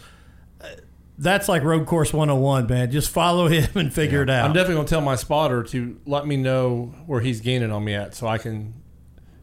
[1.17, 2.91] that's like road course 101, man.
[2.91, 4.45] Just follow him and figure it out.
[4.45, 7.93] I'm definitely gonna tell my spotter to let me know where he's gaining on me
[7.93, 8.73] at, so I can,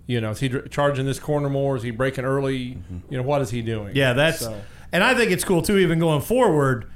[0.07, 1.77] you know, is he charging this corner more?
[1.77, 2.71] Is he breaking early?
[2.75, 2.99] Mm-hmm.
[3.09, 3.95] You know, what is he doing?
[3.95, 4.61] Yeah, that's So-
[4.93, 5.79] and I think it's cool too.
[5.79, 6.91] Even going forward,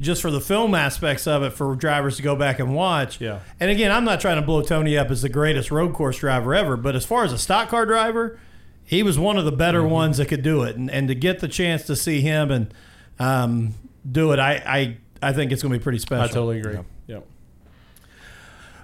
[0.00, 3.20] just for the film aspects of it, for drivers to go back and watch.
[3.20, 3.40] Yeah.
[3.58, 6.54] And again, I'm not trying to blow Tony up as the greatest road course driver
[6.54, 8.38] ever, but as far as a stock car driver,
[8.84, 9.90] he was one of the better Mm-hmm.
[9.90, 10.76] ones that could do it.
[10.76, 12.74] And, and to get the chance to see him and
[13.18, 13.74] um,
[14.10, 16.24] do it, I, I I think it's going to be pretty special.
[16.24, 16.78] I totally agree.
[17.06, 17.20] Yeah.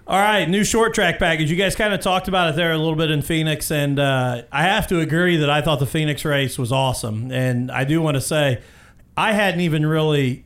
[0.07, 1.51] All right, new short track package.
[1.51, 4.43] You guys kind of talked about it there a little bit in Phoenix, and uh,
[4.51, 7.31] I have to agree that I thought the Phoenix race was awesome.
[7.31, 8.61] And I do want to say,
[9.16, 10.45] I hadn't even really,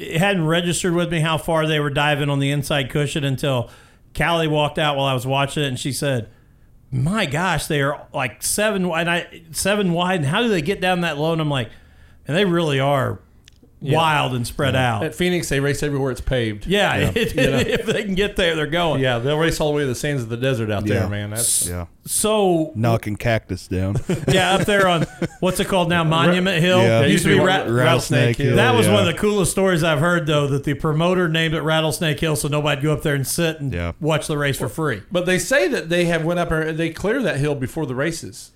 [0.00, 3.70] it hadn't registered with me how far they were diving on the inside cushion until
[4.16, 6.28] Callie walked out while I was watching it, and she said,
[6.90, 11.02] "My gosh, they are like seven wide, seven wide, and how do they get down
[11.02, 11.70] that low?" And I'm like,
[12.26, 13.20] and they really are
[13.80, 15.02] wild and spread out.
[15.04, 16.66] At Phoenix, they race everywhere it's paved.
[16.66, 17.58] Yeah, You know?
[17.58, 19.00] if they can get there, they're going.
[19.02, 21.00] Yeah, they'll race all the way to the sands of the desert out Yeah.
[21.00, 21.30] there, man.
[21.30, 21.86] That's Yeah.
[22.06, 23.96] So Knocking cactus down.
[24.28, 25.06] yeah, up there on
[25.40, 26.78] what's it called now, Monument Hill.
[26.82, 27.00] Yeah.
[27.02, 28.92] It used to be Ra- Rattlesnake Hill, That was yeah.
[28.94, 32.36] one of the coolest stories I've heard, though, that the promoter named it Rattlesnake Hill,
[32.36, 33.92] so nobody'd go up there and sit and Yeah.
[34.00, 35.02] watch the race for free.
[35.12, 37.94] But they say that they have went up there, they clear that hill before the
[37.94, 38.50] races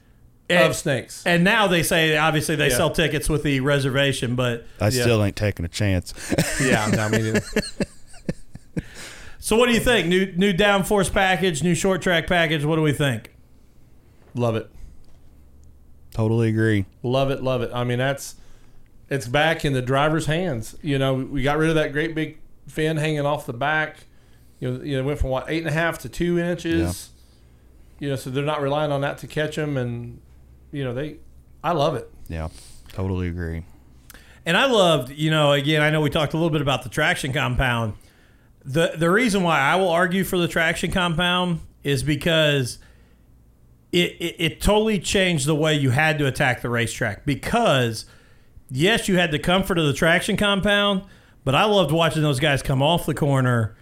[0.50, 1.22] And- of snakes.
[1.26, 2.76] And now they say obviously they Yeah.
[2.76, 6.12] sell tickets with the reservation, but I still ain't taking a chance.
[6.62, 7.40] yeah, I mean,
[9.38, 10.09] so what do you think?
[10.09, 12.64] New new downforce package, new short track package.
[12.64, 13.30] What do we think?
[14.37, 14.68] love it,
[16.12, 16.87] totally agree.
[17.04, 17.70] love it, love it.
[17.72, 18.35] I mean, that's
[19.09, 20.74] it's back in the driver's hands.
[20.83, 23.98] You know, we got rid of that great big fin hanging off the back.
[24.61, 27.11] You know, you know, went from what eight and a half to two inches.
[28.00, 30.20] You know, so they're not relying on that to catch them, and
[30.75, 31.17] you know they.
[31.63, 32.11] I love it.
[32.29, 32.49] Yeah.
[32.93, 33.65] Totally agree.
[34.47, 36.89] And I loved, you know, again, I know we talked a little bit about the
[36.89, 37.95] traction compound.
[38.65, 42.79] The the reason why I will argue for the traction compound is because
[43.93, 47.25] it, it, it totally changed the way you had to attack the racetrack.
[47.25, 48.07] Because
[48.71, 51.05] yes, you had the comfort of the traction compound,
[51.45, 53.77] but I loved watching those guys come off the corner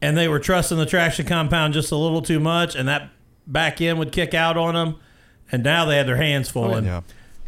[0.00, 3.10] and they were trusting the traction compound just a little too much, and that
[3.46, 5.00] back end would kick out on them.
[5.50, 6.72] And now they had their hands full.
[6.72, 7.00] Oh, and Yeah.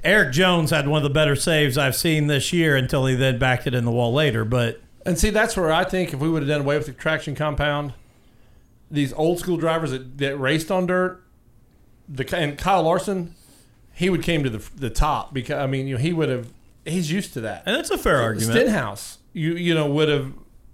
[0.02, 3.38] Erik Jones had one of the better saves I've seen this year until he then
[3.38, 4.44] backed it in the wall later.
[4.46, 6.92] But And see, that's where I think if we would have done away with the
[6.92, 7.92] traction compound,
[8.90, 11.22] these old school drivers that, that raced on dirt,
[12.08, 13.34] the and Kyle Larson,
[13.92, 16.48] he would came to the the top because I mean, you know, he would have
[16.86, 17.62] he's used to that.
[17.66, 18.52] and that's a fair argument.
[18.58, 20.32] Stenhouse, you you know, would have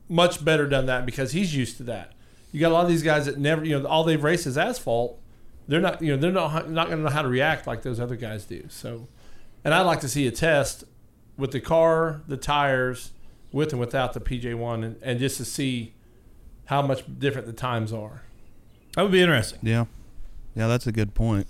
[0.08, 2.12] much better done that because he's used to that.
[2.52, 4.56] You got a lot of these guys that never, you know, all they've raced is
[4.56, 5.20] asphalt.
[5.68, 7.98] They're not, you know, they're not not going to know how to react like those
[7.98, 8.66] other guys do.
[8.68, 9.08] So,
[9.64, 10.84] and I'd like to see a test
[11.36, 13.12] with the car, the tires,
[13.52, 15.94] with and without the PJ one, and, and just to see
[16.66, 18.22] how much different the times are.
[18.94, 19.60] That would be interesting.
[19.62, 19.86] Yeah.
[20.54, 21.46] Yeah, that's a good point.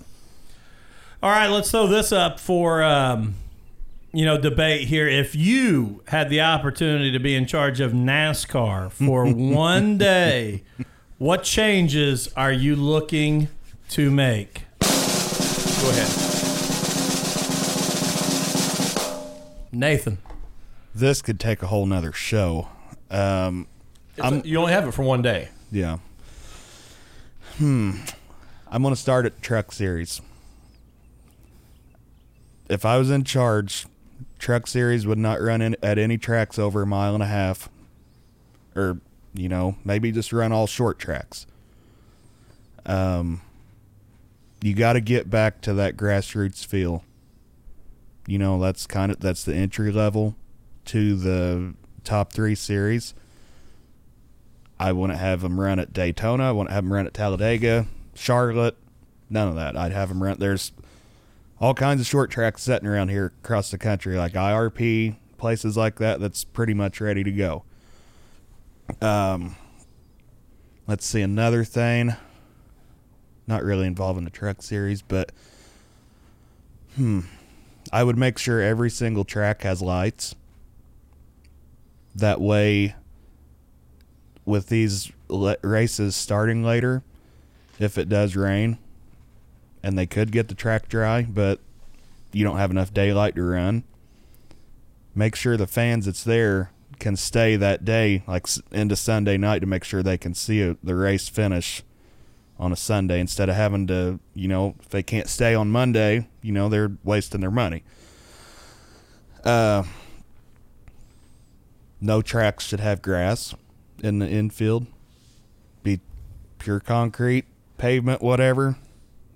[1.22, 3.36] All right, let's throw this up for um,
[4.12, 5.06] you know debate here.
[5.08, 10.64] If you had the opportunity to be in charge of NASCAR for one day,
[11.18, 13.48] what changes are you looking
[13.90, 14.64] to make?
[14.80, 16.22] Go ahead.
[19.72, 20.18] Nathan.
[20.94, 22.68] This could take a whole nother show.
[23.10, 23.66] Um,
[24.20, 25.48] I'm, you only have it for one day.
[25.70, 25.98] yeah.
[27.58, 27.92] Hmm.
[28.70, 30.20] I'm going to start at Truck Series.
[32.68, 33.86] If I was in charge,
[34.38, 37.68] Truck Series would not run in, at any tracks over a mile and a half.
[38.74, 38.98] Or,
[39.34, 41.46] you know, maybe just run all short tracks.
[42.84, 43.40] Um,
[44.66, 47.04] you got to get back to that grassroots feel.
[48.26, 50.34] You know, that's kind of that's the entry level
[50.86, 53.14] to the top 3 series.
[54.80, 56.48] I wouldn't have them run at Daytona.
[56.48, 58.76] I wouldn't have them run at Talladega, Charlotte.
[59.30, 59.76] None of that.
[59.76, 60.36] I'd have them run.
[60.40, 60.72] There's
[61.60, 66.00] all kinds of short tracks sitting around here across the country, like IRP, places like
[66.00, 66.18] that.
[66.18, 67.62] That's pretty much ready to go.
[69.00, 69.54] Um,
[70.88, 72.16] let's see another thing.
[73.46, 75.32] Not really involving the truck series, but
[76.96, 77.20] hmm,
[77.92, 80.34] I would make sure every single track has lights.
[82.14, 82.94] That way,
[84.44, 87.02] with these le- races starting later,
[87.78, 88.78] if it does rain,
[89.82, 91.60] and they could get the track dry, but
[92.32, 93.84] you don't have enough daylight to run,
[95.14, 99.66] make sure the fans that's there can stay that day, like into Sunday night, to
[99.66, 101.82] make sure they can see a, the race finish
[102.58, 106.26] on a Sunday instead of having to, you know, if they can't stay on Monday,
[106.42, 107.82] you know, they're wasting their money.
[109.44, 109.84] Uh,
[112.00, 113.54] No tracks should have grass
[114.02, 114.86] in the infield.
[115.82, 116.00] Be
[116.58, 117.46] pure concrete,
[117.78, 118.76] pavement, whatever.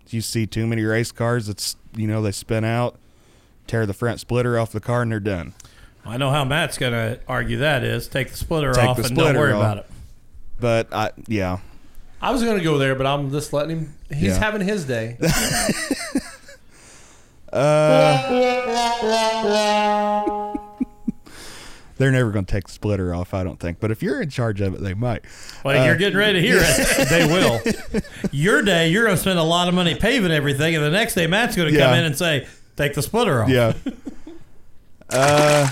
[0.08, 1.48] You see too many race cars.
[1.48, 2.96] It's you know they spin out,
[3.66, 5.54] tear the front splitter off the car, and they're done.
[6.04, 8.08] I know how Matt's going to argue that is.
[8.08, 9.60] Take the splitter Take off the and don't worry off.
[9.60, 9.86] about it.
[10.58, 11.58] But I yeah,
[12.22, 13.94] I was going to go there, but I'm just letting him.
[14.10, 14.38] He's Yeah.
[14.38, 15.16] having his day.
[21.98, 23.34] they're never going to take the splitter off.
[23.34, 23.78] I don't think.
[23.80, 25.22] But if you're in charge of it, they might.
[25.64, 27.08] Well, Uh, you're getting ready to hear it.
[27.10, 27.60] they will.
[28.32, 31.14] Your day, you're going to spend a lot of money paving everything, and the next
[31.14, 31.98] day, Matt's going to come Yeah.
[31.98, 33.74] in and say, "Take the splitter off." Yeah.
[35.10, 35.68] uh,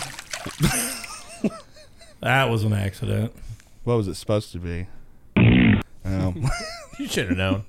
[2.21, 3.33] That was an accident.
[3.85, 4.87] what was it supposed to be?
[6.09, 6.51] Um,
[6.99, 7.65] You should have known.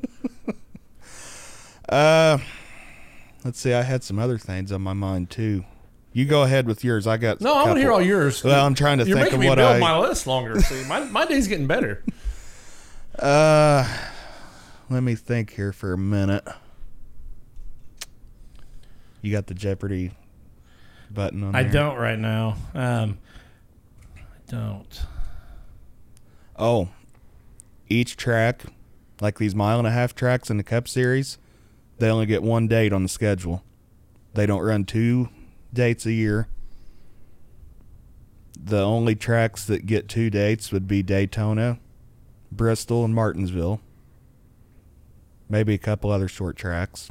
[1.88, 2.38] uh,
[3.46, 3.74] let's see.
[3.74, 5.64] I had some other things on my mind too.
[6.14, 7.06] You go ahead with yours.
[7.06, 8.44] I got No, I want to hear all yours.
[8.44, 9.80] Well, I'm trying to You're think making of me what build I.
[9.80, 10.60] my list longer.
[10.62, 12.04] See, my, my day's getting better.
[13.18, 13.88] Uh,
[14.90, 16.48] let me think here for a minute.
[19.22, 20.12] You got the Jeopardy
[21.12, 21.72] button on I there?
[21.74, 22.56] don't right now.
[22.74, 23.20] Um,
[24.18, 25.02] I don't.
[26.58, 26.90] Oh,
[27.90, 28.64] each track,
[29.22, 31.38] like these mile and a half tracks in the Cup Series,
[31.98, 33.64] they only get one date on the schedule.
[34.34, 35.30] They don't run two
[35.74, 36.48] dates a year.
[38.62, 41.80] The only tracks that get two dates would be Daytona,
[42.52, 43.82] Bristol, and Martinsville.
[45.50, 47.10] Maybe a couple other short tracks.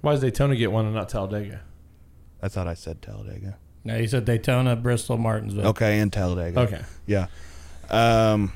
[0.00, 1.62] Why does Daytona get one and not Talladega?
[2.40, 3.58] I thought I said Talladega.
[3.82, 5.66] No, you said Daytona, Bristol, Martinsville.
[5.68, 6.60] Okay, and Talladega.
[6.60, 6.82] Okay.
[7.06, 7.26] Yeah.
[7.90, 8.52] Um,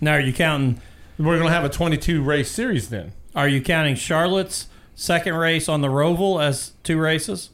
[0.00, 0.80] Now, are you counting?
[1.18, 3.12] We're going to have a 22 race series then.
[3.34, 7.50] Are you counting Charlotte's second race on the Roval as two races?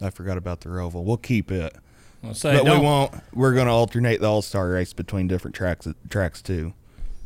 [0.00, 1.04] I forgot about the Roval.
[1.04, 1.74] We'll keep it.
[2.22, 3.12] I'll say, but we won't.
[3.34, 5.86] We're going to alternate the All Star race between different tracks.
[6.08, 6.72] Tracks too,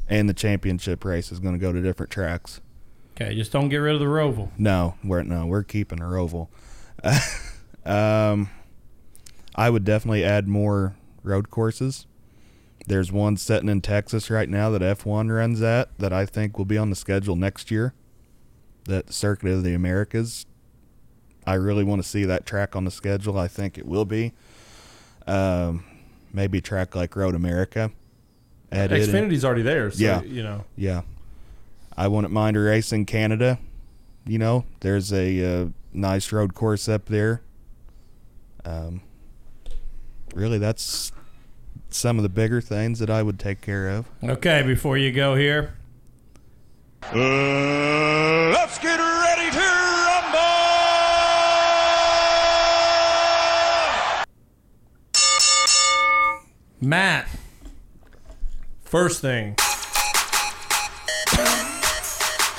[0.09, 2.61] and the championship race is going to go to different tracks.
[3.13, 4.51] Okay, just don't get rid of the Roval.
[4.59, 6.51] No, we're no, we're keeping our oval.
[7.85, 8.51] um,
[9.55, 12.08] I would definitely add more road courses.
[12.89, 16.65] There's one sitting in Texas right now that F1 runs at that I think will
[16.65, 17.93] be on the schedule next year.
[18.85, 20.47] That Circuit of the Americas.
[21.47, 23.39] I really want to see that track on the schedule.
[23.39, 24.33] I think it will be.
[25.27, 25.85] Um,
[26.33, 27.91] maybe a track like Road America.
[28.73, 29.15] Add it in.
[29.15, 29.91] Xfinity's already there.
[29.91, 30.23] So, Yeah.
[30.23, 30.65] you know.
[30.75, 31.03] Yeah.
[31.95, 33.59] I wouldn't mind a race in Canada.
[34.27, 37.43] You know, there's a uh, nice road course up there.
[38.65, 39.03] Um,
[40.35, 41.13] really, that's
[41.91, 44.07] some of the bigger things that I would take care of.
[44.23, 45.75] Okay, before you go here,
[47.03, 50.39] uh, let's get ready to rumble!
[56.81, 57.29] Matt.
[58.85, 59.57] First thing.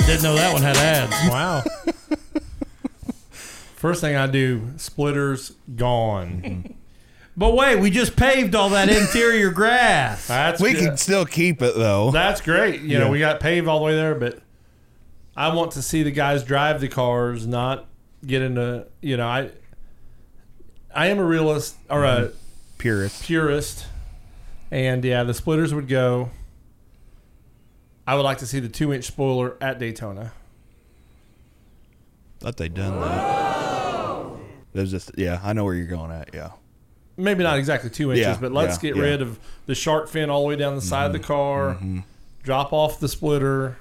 [0.05, 1.15] Didn't know that one had ads.
[1.29, 1.63] Wow.
[3.75, 6.41] First thing I do, splitters gone.
[6.43, 6.71] Mm-hmm.
[7.39, 10.27] But wait, we just paved all that interior grass.
[10.27, 10.83] That's we good.
[10.83, 12.11] can still keep it though.
[12.11, 12.81] That's great.
[12.81, 14.41] You know, we got paved all the way there, but
[15.37, 17.85] I want to see the guys drive the cars, not
[18.27, 18.87] get into.
[18.99, 19.51] You know, I
[20.93, 22.37] I am a realist or a mm-hmm.
[22.77, 23.23] Purist.
[23.23, 23.87] purist,
[24.69, 26.31] and yeah, the splitters would go.
[28.05, 30.33] I would like to see the two inch spoiler at Daytona.
[32.41, 34.39] Thought they done that.
[34.73, 35.39] It was just yeah.
[35.41, 36.31] I know where you're going at.
[36.33, 36.49] Yeah.
[37.19, 39.03] Maybe not exactly two inches, Yeah, but let's yeah, get yeah.
[39.03, 41.75] rid of the shark fin all the way down the side of the mm-hmm, car.
[41.75, 41.99] Mm-hmm.
[42.43, 43.77] Drop off the splitter.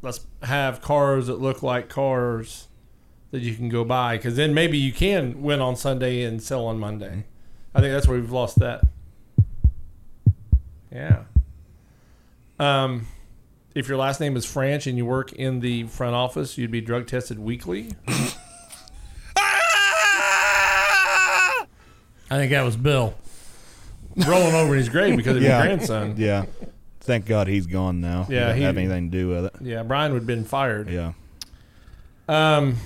[0.00, 2.68] Let's have cars that look like cars
[3.32, 6.64] that you can go buy, because then maybe you can win on Sunday and sell
[6.66, 7.08] on Monday.
[7.08, 7.76] Mm-hmm.
[7.76, 8.84] I think that's where we've lost that.
[10.90, 11.24] Yeah.
[12.58, 13.06] Um,
[13.74, 16.80] if your last name is French and you work in the front office, you'd be
[16.80, 17.90] drug tested weekly.
[22.30, 23.14] I think that was Bill.
[24.16, 25.58] Rolling over in his grave because of yeah.
[25.58, 26.14] your grandson.
[26.16, 26.46] Yeah.
[27.00, 28.26] Thank God he's gone now.
[28.28, 29.54] Yeah, Doesn't he- have anything to do with it.
[29.60, 30.90] Yeah, Brian would have been fired.
[30.90, 31.12] Yeah.
[32.28, 32.76] Um,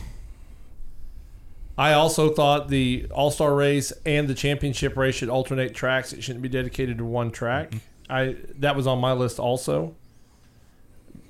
[1.77, 6.13] I also thought the All Star race and the championship race should alternate tracks.
[6.13, 7.73] It shouldn't be dedicated to one track.
[8.09, 9.97] I that was on my list also.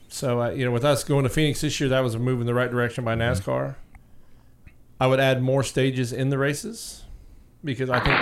[0.08, 2.40] So uh, you know, with us going to Phoenix this year, that was a move
[2.40, 3.76] in the right direction by NASCAR.
[5.00, 7.01] I would add more stages in the races
[7.64, 8.18] because I think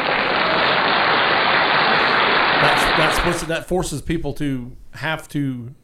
[2.63, 5.75] that's that's that forces people to have to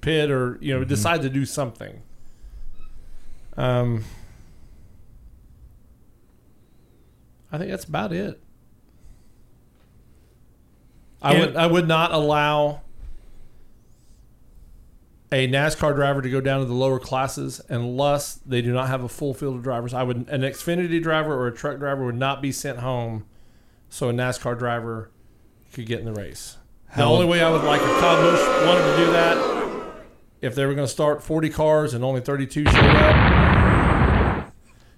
[0.00, 2.02] pit or you know decide to do something.
[3.56, 4.04] Um,
[7.50, 8.40] I think that's about it.
[11.20, 12.81] I And- would I would not allow
[15.32, 19.02] a NASCAR driver to go down to the lower classes unless they do not have
[19.02, 19.94] a full field of drivers.
[19.94, 23.24] I would an Xfinity driver or a truck driver would not be sent home
[23.88, 25.10] so a NASCAR driver
[25.72, 26.58] could get in the race.
[26.94, 30.02] The only way I would like if Todd Bush wanted to do that,
[30.42, 34.52] if they were going to start 40 cars and only 32 showed up,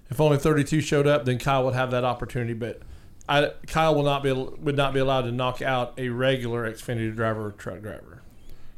[0.09, 2.53] if only 32 showed up, then Kyle would have that opportunity.
[2.53, 2.81] But
[3.29, 7.15] I, Kyle will not be would not be allowed to knock out a regular Xfinity
[7.15, 8.21] driver or truck driver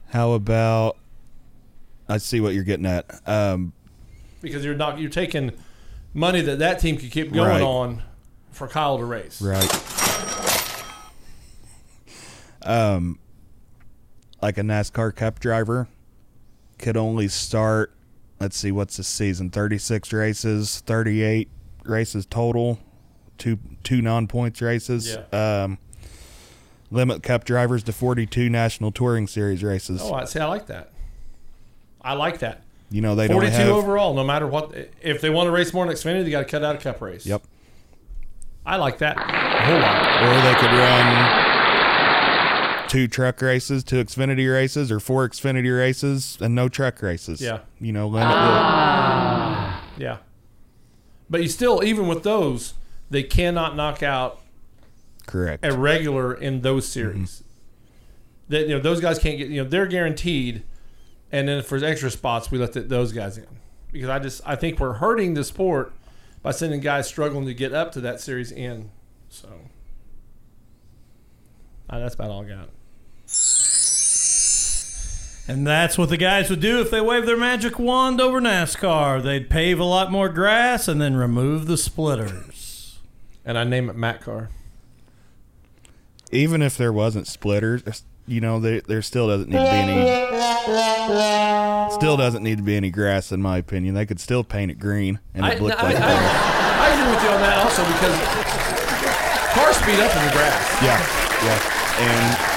[0.10, 0.98] How about?
[2.10, 3.06] I see what you're getting at.
[3.28, 3.74] Um,
[4.42, 5.52] because you're not you're taking
[6.14, 7.62] money that that team could keep going Right.
[7.62, 8.04] on
[8.52, 9.42] for Kyle to race.
[9.42, 9.70] Right.
[12.64, 13.20] Um,
[14.42, 15.88] like a NASCAR Cup driver
[16.78, 17.94] could only start.
[18.40, 19.50] Let's see, what's the season?
[19.50, 21.50] Thirty-six races, thirty-eight
[21.86, 22.80] races total,
[23.38, 25.18] two two non-points races.
[25.34, 25.80] Um,
[26.92, 30.02] limit Cup drivers to forty-two National Touring Series races.
[30.04, 30.40] Oh, I see.
[30.40, 30.92] I like that.
[32.08, 32.62] I like that.
[32.90, 33.68] you know they don't 42 have.
[33.68, 34.74] overall, no matter what.
[35.02, 37.02] If they want to race more in Xfinity, they got to cut out a Cup
[37.02, 37.26] race.
[37.26, 37.44] Yep.
[38.66, 40.24] I like that a whole lot.
[40.24, 46.56] Or they could run two truck races, two Xfinity races, or four Xfinity races and
[46.56, 47.42] no truck races.
[47.42, 47.60] Yeah.
[47.82, 49.84] You know, limit the ah.
[49.98, 50.18] Yeah.
[51.30, 52.74] But you still, even with those,
[53.10, 54.40] they cannot knock out
[55.26, 55.66] correct.
[55.66, 57.42] a regular in those series.
[57.42, 57.44] Mm-hmm.
[58.50, 59.50] That you know those guys can't get.
[59.50, 60.64] You know they're guaranteed,
[61.32, 63.46] and then for extra spots, we let the, those guys in
[63.92, 65.94] because I just I think we're hurting the sport
[66.42, 68.90] by sending guys struggling to get up to that series in.
[69.30, 69.50] So
[71.90, 72.70] uh, that's about all I got.
[75.50, 79.24] And that's what the guys would do if they waved their magic wand over NASCAR.
[79.24, 83.00] They'd pave a lot more grass and then remove the splitters.
[83.46, 84.50] And I name it Matt Car.
[86.34, 89.70] Even if there wasn't splitters, there's- you know, there there still doesn't need to be
[89.70, 90.06] any.
[91.94, 93.96] Still doesn't need to be any grass, in my opinion.
[93.96, 96.58] They could still paint it green and it I, look I, like I, grass.
[96.78, 98.16] I agree with you on that also because
[99.56, 100.82] cars speed up in the grass.
[100.84, 101.00] Yeah,
[101.46, 101.60] yeah.
[102.00, 102.48] And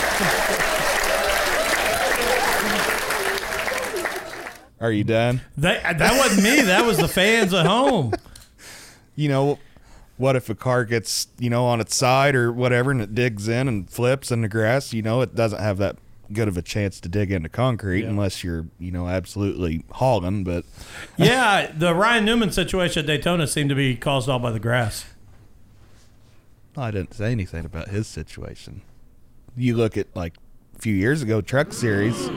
[4.81, 5.41] are you done?
[5.59, 6.63] That, that wasn't me.
[6.63, 8.13] That was the fans at home.
[9.15, 9.59] you know,
[10.21, 13.49] what if a car gets, you know, on its side or whatever and it digs
[13.49, 15.97] in and flips in the grass, you know, it doesn't have that
[16.31, 20.67] good of a chance to dig into concrete unless you're, you know, absolutely hauling, but
[21.17, 25.07] Yeah, the Ryan Newman situation at Daytona seemed to be caused all by the grass.
[26.77, 28.83] I didn't say anything about his situation.
[29.57, 30.35] You look at like
[30.77, 32.29] a few years ago truck series,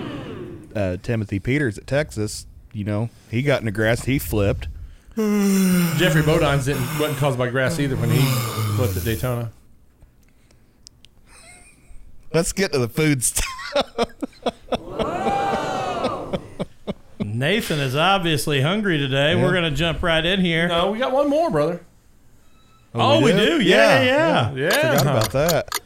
[0.74, 4.70] uh, Timothy Peters at Texas, you know, he got in the grass, he flipped.
[5.98, 8.20] Geoffrey Bodine's didn't wasn't caused by grass either when he
[8.76, 9.52] flipped at Daytona.
[12.34, 13.46] Let's get to the food stuff.
[17.20, 19.36] Nathan is obviously hungry today.
[19.36, 20.68] We're going to jump right in here.
[20.68, 21.86] No, we got one more, brother.
[22.96, 23.62] Oh, oh we do?
[23.62, 24.54] Yeah, yeah, yeah.
[24.56, 24.98] Yeah.
[24.98, 25.80] Forgot about that.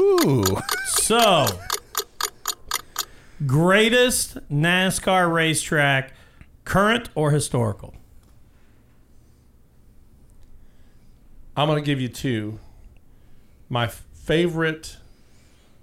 [0.00, 0.44] Ooh.
[0.86, 1.46] So,
[3.46, 6.12] greatest NASCAR racetrack,
[6.64, 7.94] current or historical?
[11.58, 12.60] I'm going to give you two.
[13.68, 14.96] My favorite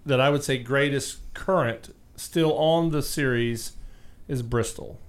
[0.06, 3.74] that I would say greatest current still on the series
[4.30, 5.02] is Bristol.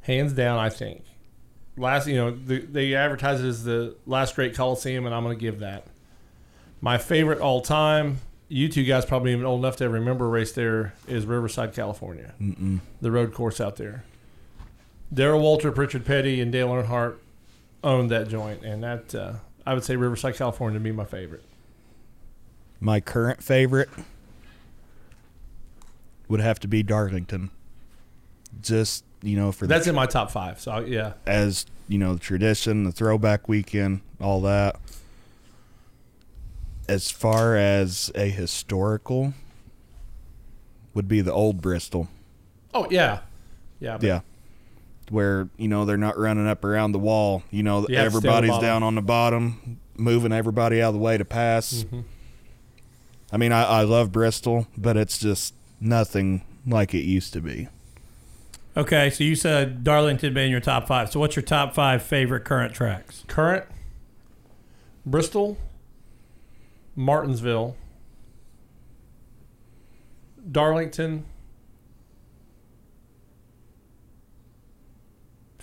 [0.00, 1.04] Hands down, I think.
[1.76, 5.38] Last, you know, the, they advertise it as the last great Coliseum, and I'm going
[5.38, 5.86] to give that.
[6.80, 10.50] My favorite all time, you two guys probably even old enough to remember a race
[10.50, 12.34] there, is Riverside, California.
[12.40, 12.80] Mm-mm.
[13.00, 14.02] The road course out there.
[15.14, 17.18] Darrell Waltrip, Richard Petty, and Dale Earnhardt
[17.84, 19.34] owned that joint, and that uh,
[19.68, 21.42] I would say Riverside, California, to be my favorite.
[22.80, 23.90] My current favorite
[26.26, 27.50] would have to be Darlington.
[28.62, 30.58] Just, you know, for the That's in my top five.
[30.58, 34.76] So yeah, as you know the tradition the throwback weekend all that
[36.88, 39.34] as far as a historical
[40.94, 42.08] would be the old bristol
[42.74, 43.20] oh yeah,
[43.80, 44.20] yeah, but yeah
[45.10, 48.16] where you know they're not running up around the wall you know You have on
[48.18, 52.04] everybody's down on the bottom moving everybody out of the way to pass Mhm.
[53.32, 57.68] i mean I, I love bristol but it's just nothing like it used to be
[58.76, 61.10] Okay, so you said Darlington being your top five.
[61.10, 63.24] So, what's your top five favorite current tracks?
[63.26, 63.64] Current,
[65.04, 65.56] Bristol,
[66.94, 67.74] Martinsville,
[70.50, 71.24] Darlington,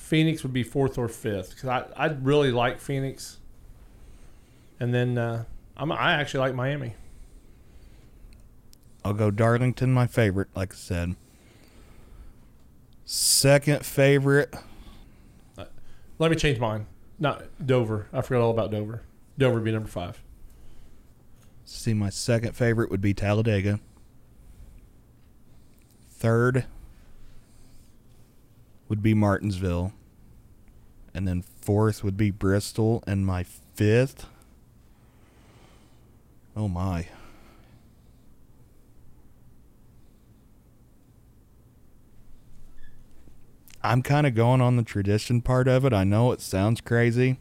[0.06, 3.39] Phoenix would be fourth or fifth because I I really like Phoenix,
[4.80, 5.45] and then uh,
[5.76, 6.93] I'm I actually like Miami.
[9.03, 11.16] I'll go Darlington, my favorite, like I said.
[13.03, 14.53] Second favorite,
[16.20, 16.86] Let me change mine.
[17.18, 18.08] Not Dover.
[18.14, 19.01] I forgot all about Dover.
[19.39, 20.22] Dover would be number five.
[21.64, 23.80] see, my second favorite would be Talladega.
[26.12, 26.66] Third
[28.88, 29.94] would be Martinsville.
[31.14, 33.04] And then fourth would be Bristol.
[33.08, 34.26] And my fifth,
[36.56, 37.08] oh my.
[43.82, 45.94] I'm kind of going on the tradition part of it.
[45.94, 47.38] I know it sounds crazy.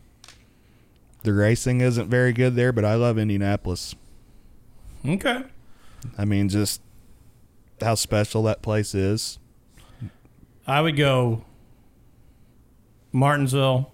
[1.23, 3.95] The racing isn't very good there, but I love Indianapolis.
[5.07, 5.43] Okay.
[6.19, 6.83] I mean, just
[7.81, 9.39] how special that place is.
[10.67, 11.45] I would go
[13.13, 13.93] Martinsville,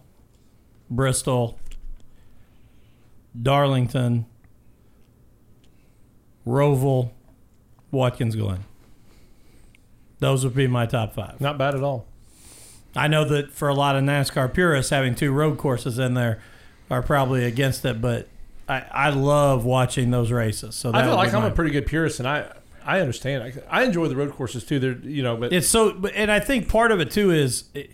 [0.89, 1.59] Bristol,
[3.41, 4.27] Darlington,
[6.47, 7.11] Roval,
[7.91, 8.65] Watkins Glen.
[10.19, 11.41] Those would be my top five.
[11.41, 12.07] Not bad at all.
[12.95, 16.41] I know that for a lot of NASCAR purists, having two road courses in there
[16.91, 18.29] are probably against it, but
[18.69, 20.75] I, I love watching those races.
[20.75, 22.53] So I feel like I'm a pretty good purist, and I
[22.85, 23.43] I understand.
[23.43, 24.79] I, I enjoy the road courses too.
[24.79, 27.65] They're you know, but It's so, but- and I think part of it too is
[27.75, 27.93] it-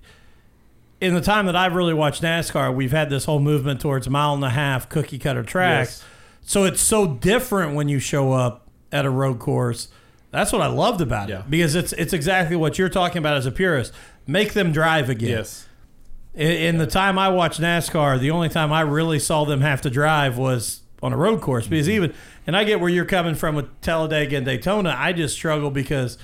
[1.00, 4.32] in the time that I've really watched NASCAR, we've had this whole movement towards mile
[4.34, 5.98] and a half cookie cutter tracks.
[6.00, 6.04] Yes.
[6.48, 9.88] So it's so different when you show up at a road course.
[10.30, 11.40] That's what I loved about Yeah.
[11.40, 13.92] it because it's it's exactly what you're talking about as a purist.
[14.26, 15.28] Make them drive again.
[15.30, 15.66] yes,
[16.34, 19.80] In, in the time I watched NASCAR, the only time I really saw them have
[19.82, 21.66] to drive was on a road course.
[21.66, 22.14] Because even,
[22.46, 26.18] and I get where you're coming from with Talladega and Daytona, I just struggle because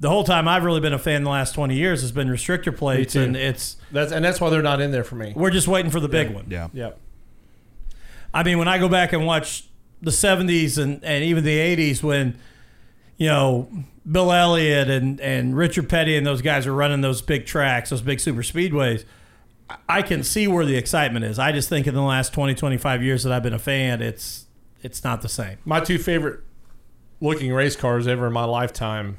[0.00, 2.76] the whole time I've really been a fan the last 20 years has been restrictor
[2.76, 5.32] plates, and it's that's and that's why they're not in there for me.
[5.36, 6.46] we're just waiting for the big one.
[6.48, 6.68] Yeah.
[6.72, 7.00] Yep.
[8.34, 9.64] I mean, when I go back and watch
[10.02, 12.36] the 70s and, and even the 80s when,
[13.16, 13.70] you know,
[14.10, 18.02] Bill Elliott and, and Richard Petty and those guys are running those big tracks, those
[18.02, 19.04] big super speedways,
[19.68, 21.38] I- I can see where the excitement is.
[21.38, 24.46] I just think in the last 20, 25 years that I've been a fan, it's
[24.82, 25.58] it's not the same.
[25.64, 26.40] My two favorite
[27.20, 29.16] looking race cars ever in my lifetime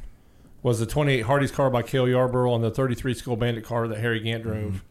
[0.62, 4.00] was the 28 Hardee's car by Cale Yarborough and the 33 Skoal Bandit car that
[4.00, 4.52] Harry Gant mm-hmm.
[4.52, 4.84] drove.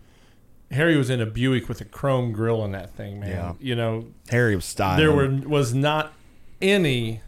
[0.71, 3.31] Harry was in a Buick with a chrome grill in that thing, man.
[3.31, 3.53] Yeah.
[3.61, 4.99] You know, Harry was styling.
[4.99, 6.13] there were was not
[6.61, 7.21] any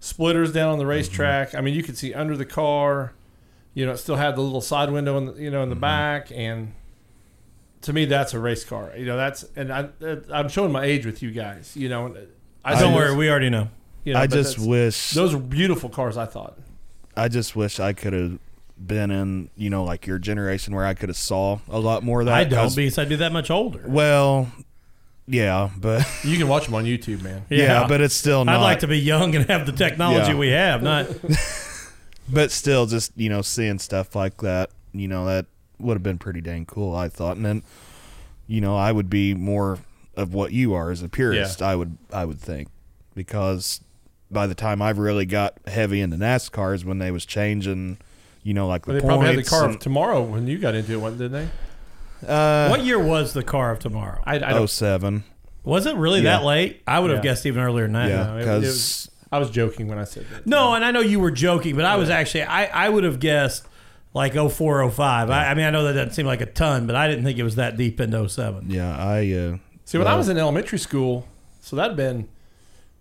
[0.00, 0.90] splitters down on the mm-hmm.
[0.90, 1.54] racetrack.
[1.54, 3.14] I mean, you could see under the car.
[3.74, 5.74] You know, it still had the little side window in the, you know in the
[5.74, 5.80] mm-hmm.
[5.80, 6.74] back, and
[7.82, 8.92] to me, that's a race car.
[8.96, 9.88] You know, that's and I
[10.32, 11.76] I'm showing my age with you guys.
[11.76, 12.14] You know,
[12.64, 13.68] I Don't just- worry, we already know.
[14.04, 15.10] you know, I just wish.
[15.12, 16.16] those are beautiful cars.
[16.16, 16.58] I thought.
[17.16, 18.38] I just wish I could have
[18.78, 22.20] been in, you know, like your generation where I could have saw a lot more
[22.20, 22.34] of that.
[22.34, 23.84] I don't 'cause- because I'd be that much older.
[23.86, 24.50] Well,
[25.26, 27.44] yeah, but You can watch them on YouTube, man.
[27.50, 28.56] yeah, but it's still not.
[28.56, 30.36] I'd like to be young and have the technology Yeah.
[30.38, 31.06] we have, not
[32.28, 35.46] but still, just you know, seeing stuff like that, you know, that
[35.82, 36.94] would have been pretty dang cool.
[36.94, 37.62] I thought, and then,
[38.46, 39.78] you know, I would be more
[40.16, 41.60] of what you are as a purist.
[41.62, 42.68] I would, I would think,
[43.14, 43.80] because
[44.30, 47.98] by the time I've really got heavy into NASCARs when they was changing,
[48.42, 50.58] you know, like the But they probably had the car and- of tomorrow when you
[50.58, 51.48] got into it, one- didn't they?
[52.28, 54.22] uh, what year was the car of tomorrow?
[54.24, 55.24] I, I oh seven,
[55.64, 56.38] Was it really Yeah.
[56.38, 56.82] that late?
[56.86, 57.30] I would have Yeah.
[57.32, 58.08] guessed even earlier than that.
[58.08, 60.46] yeah, no, it- it because was- I was joking when I said that.
[60.46, 63.18] No, and I know you were joking, but I was actually I, I would have
[63.18, 63.66] guessed
[64.14, 65.30] like 04, 05.
[65.30, 67.38] I, I mean I know that doesn't seem like a ton, but I didn't think
[67.38, 68.70] it was that deep into 07.
[68.70, 71.26] yeah, I uh, See, when I was in elementary school,
[71.60, 72.28] so that'd been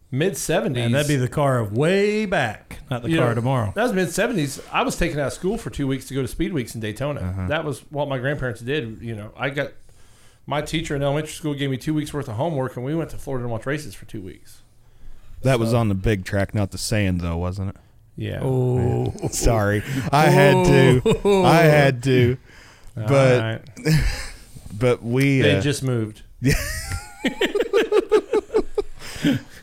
[0.09, 0.83] mid seventies.
[0.85, 3.71] And that'd be the car of way back, not the You car know, tomorrow.
[3.75, 4.59] That was mid seventies.
[4.71, 6.81] I was taken out of school for two weeks to go to speed weeks in
[6.81, 7.21] Daytona.
[7.21, 7.47] Uh-huh.
[7.47, 8.99] That was what my grandparents did.
[9.01, 9.71] You know, I got
[10.45, 13.09] my teacher in elementary school gave me two weeks worth of homework, and we went
[13.11, 14.61] to Florida and watched races for two weeks.
[15.43, 17.75] that was on the big track, not the sand though, wasn't it?
[18.21, 18.41] Yeah.
[18.43, 21.41] Oh, Sorry, I had to.
[21.43, 22.37] I had to.
[22.93, 23.99] But right.
[24.79, 26.21] but we they uh, just moved.
[26.39, 26.53] Yeah.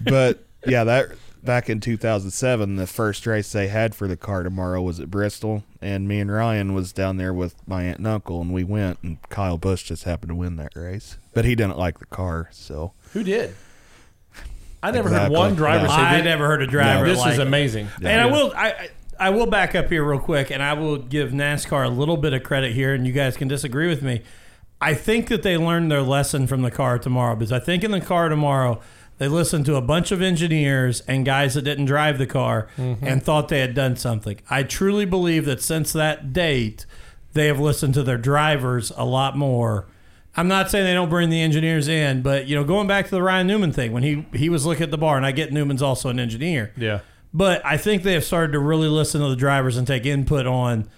[0.01, 1.11] but yeah, that
[1.45, 5.63] back in 2007, the first race they had for the car tomorrow was at Bristol,
[5.81, 8.99] and me and Ryan was down there with my aunt and uncle, and we went,
[9.05, 12.49] and Kyle Busch just happened to win that race, but he didn't like the car,
[12.51, 13.55] so Who did?
[14.83, 15.35] I never Exactly.
[15.35, 15.91] heard one driver No.
[15.91, 17.07] say I never heard a driver.
[17.07, 17.47] This like is it.
[17.47, 17.89] amazing.
[18.03, 18.89] And I will I I-
[19.20, 22.33] I will back up here real quick, and I will give NASCAR a little bit
[22.33, 24.22] of credit here, and you guys can disagree with me.
[24.81, 27.91] I think that they learned their lesson from the car tomorrow because I think in
[27.91, 28.81] the car tomorrow
[29.18, 33.05] they listened to a bunch of engineers and guys that didn't drive the car mm-hmm.
[33.05, 34.39] and thought they had done something.
[34.49, 36.87] I truly believe that since that date,
[37.33, 39.87] they have listened to their drivers a lot more.
[40.39, 43.11] I'm not saying they don't bring the engineers in, but you know, going back to
[43.11, 45.53] the Ryan Newman thing when he he was looking at the bar, and I get
[45.53, 46.72] Newman's also an engineer.
[46.76, 47.01] Yeah.
[47.34, 50.47] But I think they have started to really listen to the drivers and take input
[50.47, 50.89] on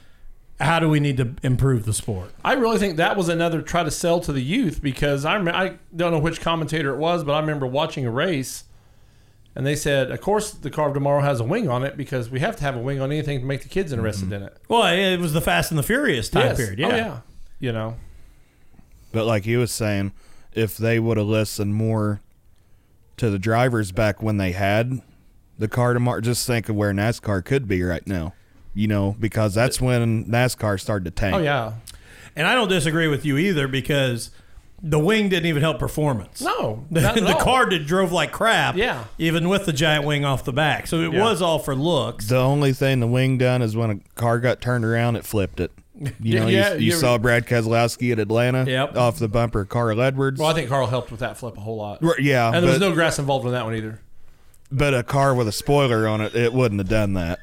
[0.61, 2.33] how do we need to improve the sport.
[2.45, 5.49] I really think that was another try to sell to the youth because I rem-
[5.49, 8.65] I don't know which commentator it was, but I remember watching a race,
[9.55, 12.29] and they said, of course, the car of tomorrow has a wing on it because
[12.29, 14.35] we have to have a wing on anything to make the kids interested mm-hmm.
[14.35, 14.59] in it.
[14.69, 16.57] Well, it was the Fast and the Furious time Yes.
[16.59, 16.81] period.
[16.83, 16.95] Oh, yeah.
[16.95, 17.21] Oh yeah.
[17.59, 17.97] You know.
[19.13, 20.13] But like he was saying,
[20.53, 22.21] if they would have listened more
[23.17, 25.01] to the drivers back when they had
[25.59, 28.35] the car tomorrow, just think of where NASCAR could be right now.
[28.73, 31.35] You know, because that's when NASCAR started to tank.
[31.35, 31.73] Oh yeah.
[32.37, 34.31] And I don't disagree with you either because
[34.83, 36.41] the wing didn't even help performance.
[36.41, 36.87] No.
[36.91, 37.41] The, not at the all.
[37.41, 38.77] car did drove like crap.
[38.77, 39.05] Yeah.
[39.19, 40.87] Even with the giant wing off the back.
[40.87, 41.21] So it Yeah.
[41.23, 42.29] was all for looks.
[42.29, 45.59] The only thing the wing done is when a car got turned around, it flipped
[45.61, 45.73] it.
[46.21, 48.97] You know, yeah, you, you you- saw Brad Keselowski at Atlanta Yep.
[48.97, 50.41] off the bumper Carl Edwards.
[50.41, 52.03] Well, I think Carl helped with that flip a whole lot.
[52.03, 54.01] Right, yeah, And there was no grass involved in that one either.
[54.73, 57.41] but a car with a spoiler on it, it wouldn't have done that.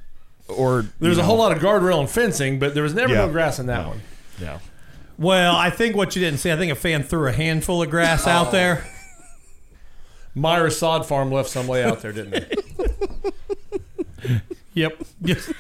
[0.48, 3.14] Or There's you a know, whole lot of guardrail and fencing, but there was never
[3.14, 3.26] Yeah.
[3.26, 4.02] no grass in that one.
[4.42, 4.60] Yeah.
[5.20, 7.90] Well, I think what you didn't see, I think a fan threw a handful of
[7.90, 8.32] grass Oh.
[8.32, 8.86] out there.
[10.34, 14.40] Myra Sod Farm left some way out there, didn't they?
[14.78, 15.02] Yep.
[15.22, 15.52] Yes.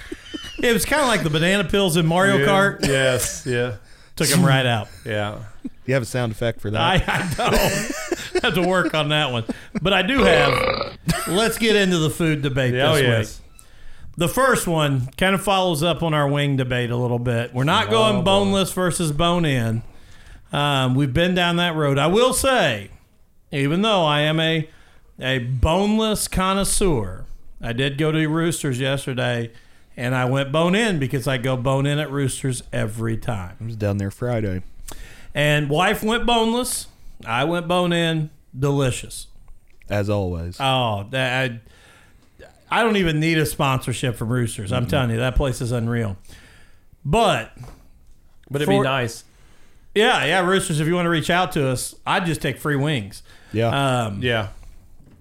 [0.61, 2.45] It was kind of like the banana pills in Mario Yeah.
[2.47, 2.86] Kart.
[2.88, 3.45] Yes.
[3.45, 3.76] Yeah.
[4.15, 4.88] Took them right out.
[5.05, 5.39] Yeah.
[5.86, 6.82] You have a sound effect for that?
[6.82, 9.45] I, I don't have to work on that one,
[9.82, 10.97] but I do have.
[11.28, 13.39] Let's get into the food debate Yeah, oh, this yes.
[13.39, 13.43] week.
[14.18, 17.53] The first one kind of follows up on our wing debate a little bit.
[17.53, 18.24] We're not Oh, going boy.
[18.24, 19.84] boneless versus bone in.
[20.51, 21.97] Um, we've been down that road.
[21.99, 22.89] I will say,
[23.51, 24.68] even though I am a
[25.20, 27.26] a boneless connoisseur,
[27.62, 29.51] I did go to Roosters yesterday,
[29.95, 33.58] and I went bone in because I go bone in at Roosters every time.
[33.60, 34.62] I was down there Friday.
[35.34, 36.88] And wife went boneless.
[37.26, 38.30] I went bone in.
[38.58, 39.28] Delicious.
[39.89, 40.58] As always.
[40.60, 44.72] Oh, that I, I don't even need a sponsorship from Roosters.
[44.72, 46.18] I'm telling you, that place is unreal.
[47.05, 47.51] But
[48.51, 49.24] But it'd For- be nice.
[49.95, 50.80] yeah, yeah, Roosters.
[50.80, 53.24] If you want to reach out to us, I'd just take free wings.
[53.53, 54.05] yeah.
[54.08, 54.49] Um, Yeah.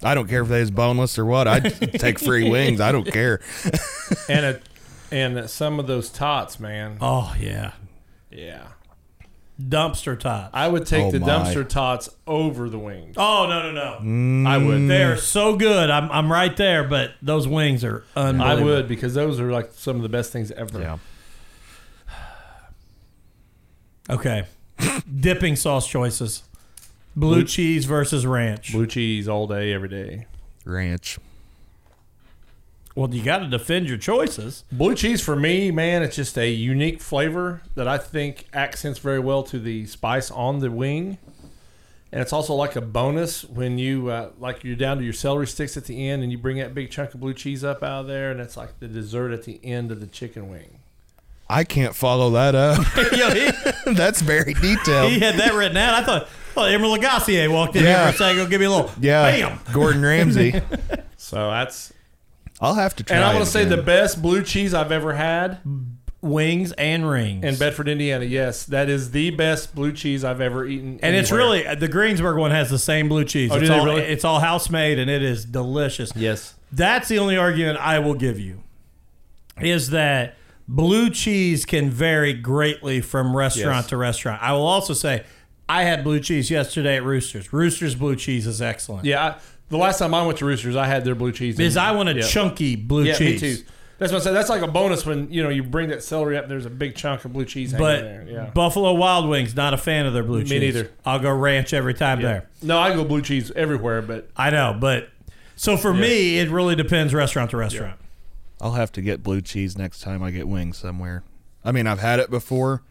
[0.03, 1.49] I don't care if they was boneless or what.
[1.49, 2.81] I'd take free wings.
[2.81, 3.41] I don't care.
[4.29, 4.61] And a,
[5.11, 6.99] and some of those tots, man.
[7.01, 7.73] oh yeah,
[8.31, 8.63] Yeah.
[9.61, 10.51] dumpster tots.
[10.53, 11.27] I would take Oh, the my.
[11.29, 13.15] dumpster tots over the wings.
[13.17, 14.47] oh no no no, mm.
[14.47, 14.89] I would.
[14.89, 15.91] they are so good.
[15.91, 18.65] I'm I'm right there, but those wings are I unbelievable.
[18.67, 20.81] would because those are like some of the best things ever.
[20.81, 20.99] Yeah.
[24.09, 24.45] Okay,
[25.21, 26.43] dipping sauce choices:
[27.17, 28.73] blue cheese versus ranch.
[28.73, 30.27] Blue cheese all day, every day.
[30.65, 31.19] Ranch.
[32.95, 34.65] Well, you got to defend your choices.
[34.73, 39.19] Blue cheese for me, man, it's just a unique flavor that I think accents very
[39.19, 41.19] well to the spice on the wing.
[42.11, 45.47] And it's also like a bonus when you uh, like you're down to your celery
[45.47, 48.03] sticks at the end and you bring that big chunk of blue cheese up out
[48.03, 50.79] of there and it's like the dessert at the end of the chicken wing.
[51.49, 52.79] I can't follow that up.
[53.13, 53.51] Yo, he,
[53.95, 55.13] That's very detailed.
[55.13, 55.95] he had that written out.
[55.95, 58.03] I thought, well, Emeril Lagasse walked in Yeah.
[58.05, 58.37] here for a second.
[58.45, 59.31] Go give me a little, Yeah.
[59.31, 59.61] bam.
[59.73, 60.61] Gordon Ramsay.
[61.19, 61.93] So that's
[62.61, 63.17] I'll have to try.
[63.17, 63.77] and I it want to say again.
[63.79, 65.59] the best blue cheese I've ever had
[66.23, 67.45] Wings and rings.
[67.45, 68.25] in Bedford, Indiana.
[68.25, 71.01] Yes, that is the best blue cheese I've ever eaten.
[71.03, 73.51] and it's really the Greensburg one has the same blue cheese.
[73.53, 74.03] Oh, it's all really?
[74.03, 76.13] it's all house made and it is delicious.
[76.15, 76.55] yes.
[76.71, 78.63] That's the only argument I will give you
[79.61, 80.37] is that
[80.69, 83.89] blue cheese can vary greatly from restaurant Yes.
[83.89, 84.43] to restaurant.
[84.43, 85.25] I will also say
[85.69, 87.53] I had blue cheese yesterday at Roosters.
[87.53, 89.05] Roosters blue cheese is excellent.
[89.05, 89.35] Yeah, I,
[89.69, 91.57] the last time I went to Roosters, I had their blue cheese.
[91.57, 92.23] Because I want a yeah.
[92.23, 93.43] chunky blue yeah, cheese.
[93.43, 93.63] me too.
[93.99, 94.33] That's what I said.
[94.33, 96.45] That's like a bonus when you know you bring that celery up.
[96.45, 98.27] and There's a big chunk of blue cheese hanging But there.
[98.29, 98.51] Yeah.
[98.51, 100.51] Buffalo Wild Wings, not a fan of their blue Me cheese.
[100.51, 100.91] Me neither.
[101.07, 102.49] I'll go ranch every time there.
[102.63, 105.09] No, I go blue cheese everywhere, but I know, but
[105.57, 107.99] so for me, it really depends restaurant to restaurant.
[108.61, 111.23] I'll have to get blue cheese next time I get wings somewhere.
[111.65, 112.83] I mean, I've had it before.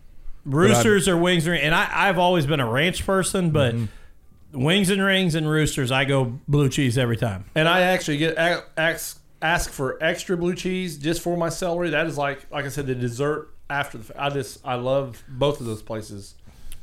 [0.46, 4.62] Roosters or wings and and I, I've always been a ranch person, but Mm-hmm.
[4.64, 7.46] wings and rings and roosters, I go blue cheese every time.
[7.56, 11.90] and I actually get a- ask ask for extra blue cheese just for my celery.
[11.90, 14.22] That is like like I said, the dessert after the.
[14.22, 16.36] I just I love both of those places.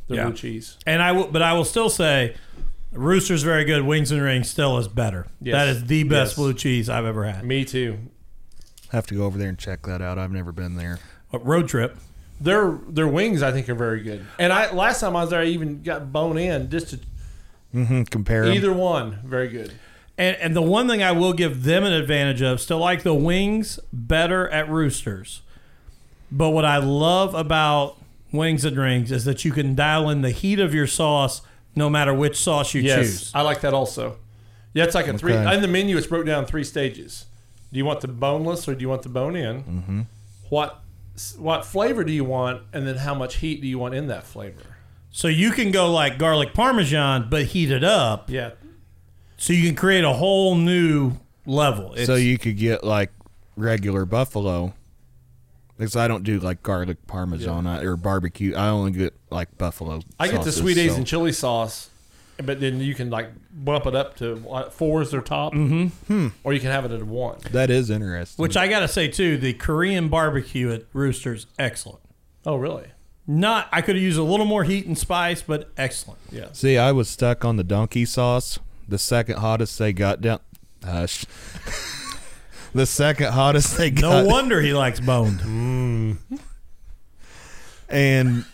[0.08, 0.24] The Yeah.
[0.24, 0.76] blue cheese.
[0.84, 2.34] And I will, but I will still say,
[2.90, 3.82] roosters very good.
[3.82, 5.28] Wings and rings still is better.
[5.40, 5.54] Yes.
[5.54, 6.36] That is the best Yes.
[6.36, 7.44] blue cheese I've ever had.
[7.44, 7.98] Me too.
[8.92, 10.18] Have to go over there and check that out.
[10.18, 10.98] I've never been there.
[11.30, 11.96] But road trip.
[12.40, 14.24] Their their wings I think are very good.
[14.38, 17.00] And I last time I was there, I even got bone in just to
[17.74, 18.02] Mm-hmm.
[18.02, 18.52] Compare 'em.
[18.52, 19.18] either one.
[19.24, 19.72] Very good.
[20.18, 23.14] And, and the one thing I will give them an advantage of, still like the
[23.14, 25.40] wings better at Roosters.
[26.30, 27.96] But what I love about
[28.30, 31.40] wings and rings is that you can dial in the heat of your sauce
[31.74, 33.32] no matter which sauce you yes, choose.
[33.34, 34.18] I like that also.
[34.74, 35.96] Yeah, it's like a three in the menu.
[35.96, 37.24] It's broke down three stages.
[37.72, 39.62] Do you want the boneless or do you want the bone in?
[39.64, 40.00] Mm-hmm.
[40.50, 40.80] What
[41.38, 44.24] what flavor do you want, and then how much heat do you want in that
[44.24, 44.76] flavor?
[45.10, 48.30] So you can go like garlic parmesan, but heat it up.
[48.30, 48.52] Yeah,
[49.36, 51.12] So you can create a whole new
[51.44, 51.94] level.
[52.04, 53.10] so you could get like
[53.56, 54.72] regular buffalo.
[55.76, 58.54] Because I don't do like garlic parmesan I- or barbecue.
[58.54, 60.00] I only get like buffalo.
[60.20, 61.90] I get the sauces, sweet so- Asian chili sauce,
[62.38, 65.86] but then you can like bump it up to what, four is their top, mm-hmm.
[66.12, 66.28] hmm.
[66.44, 67.38] or you can have it at one.
[67.50, 68.42] That is interesting.
[68.42, 72.00] which I gotta say too, the Korean barbecue at Roosters, excellent.
[72.44, 72.86] Oh, really?
[73.26, 76.20] Not I could have used a little more heat and spice, but excellent.
[76.30, 76.48] Yeah.
[76.52, 78.58] See, I was stuck on the donkey sauce.
[78.88, 80.40] The second hottest they got down.
[80.84, 81.24] Hush.
[82.74, 84.24] the second hottest they got.
[84.24, 86.18] No wonder he likes boned.
[87.92, 88.46] And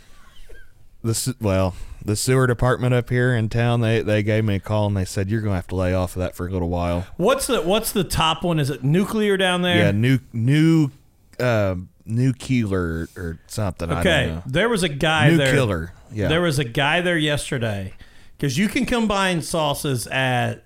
[1.05, 1.77] this, well,
[2.09, 5.05] the sewer department up here in town, they they gave me a call and they
[5.05, 7.07] said you're gonna have to lay off of that for a little while.
[7.17, 8.59] What's the what's the top one?
[8.59, 9.77] Is it nuclear down there?
[9.77, 10.91] Yeah, new new
[11.39, 13.91] uh, new killer or something.
[13.93, 14.43] I Okay, don't know.
[14.47, 15.53] there was a guy New there.
[15.53, 15.93] killer.
[16.13, 16.29] Yeah.
[16.29, 17.93] There was a guy there yesterday
[18.37, 20.65] because you can combine sauces at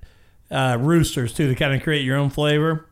[0.51, 2.87] uh, Roosters too to kind of create your own flavor.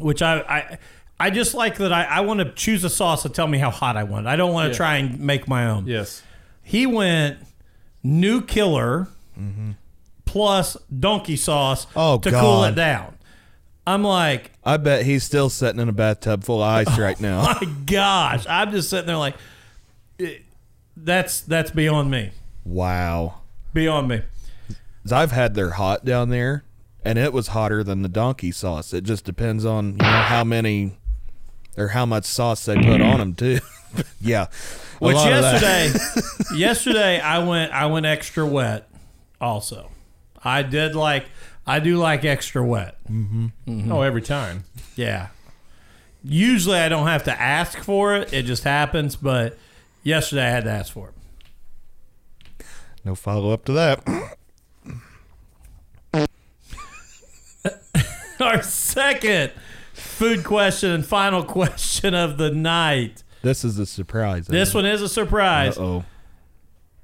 [0.00, 0.78] Which I I,
[1.20, 1.92] I just like that.
[1.92, 4.26] I, I want to choose a sauce to tell me how hot I want.
[4.26, 4.76] I don't want to Yeah.
[4.76, 5.86] try and make my own.
[5.86, 6.22] Yes.
[6.62, 7.38] He went
[8.02, 9.72] new killer mm-hmm.
[10.24, 13.14] plus donkey sauce Oh, to cool it down.
[13.86, 17.40] I'm like, I bet he's still sitting in a bathtub full of ice right now.
[17.48, 18.46] Oh, my gosh!
[18.46, 19.36] I'm just sitting there like,
[20.96, 22.32] that's that's beyond me.
[22.64, 23.36] wow.
[23.72, 24.22] Beyond me.
[25.10, 26.64] I've had their hot down there,
[27.02, 28.92] and it was hotter than the donkey sauce.
[28.92, 30.97] It just depends on you know how many
[31.78, 33.60] or how much sauce they put on them too.
[34.20, 34.46] yeah,
[34.98, 35.62] Which lot of that.
[35.62, 38.88] yesterday, yesterday I went I went extra wet.
[39.40, 39.90] Also,
[40.42, 41.26] I did like
[41.66, 42.96] I do like extra wet.
[43.10, 43.46] Mm-hmm.
[43.66, 43.92] Mm-hmm.
[43.92, 44.64] Oh, every time.
[44.96, 45.28] Yeah.
[46.24, 49.14] Usually I don't have to ask for it; it just happens.
[49.16, 49.56] But
[50.02, 52.66] yesterday I had to ask for it.
[53.04, 54.36] No follow up to that.
[58.40, 59.52] Our second
[60.18, 63.22] food question and final question of the night.
[63.42, 64.46] This is a surprise.
[64.46, 65.78] This one is a surprise.
[65.78, 66.04] Oh,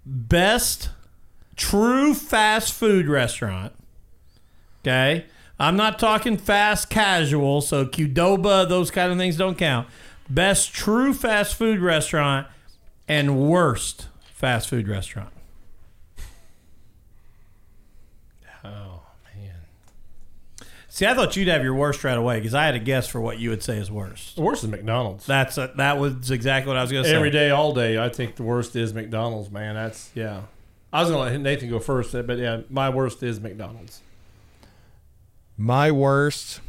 [0.04, 0.90] best
[1.56, 3.72] true fast food restaurant.
[4.82, 5.26] Okay.
[5.58, 9.86] I'm not talking fast casual, so Qdoba, those kind of things don't count.
[10.28, 12.48] Best true fast food restaurant
[13.06, 15.30] and worst fast food restaurant.
[18.64, 19.02] Oh
[19.34, 19.54] man.
[20.94, 23.20] See, I thought you'd have your worst right away because I had a guess for
[23.20, 24.36] what you would say is worst.
[24.36, 25.26] The worst is McDonald's.
[25.26, 27.16] That's a, that was exactly what I was going to say.
[27.16, 27.98] Every day, all day.
[27.98, 29.50] I think the worst is McDonald's.
[29.50, 30.42] Man, that's yeah.
[30.92, 34.02] I was gonna let Nathan go first, but yeah, my worst is McDonald's.
[35.56, 36.60] my worst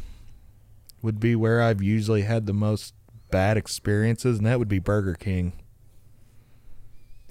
[1.02, 2.94] would be where I've usually had the most
[3.30, 5.52] bad experiences, and that would be Burger King.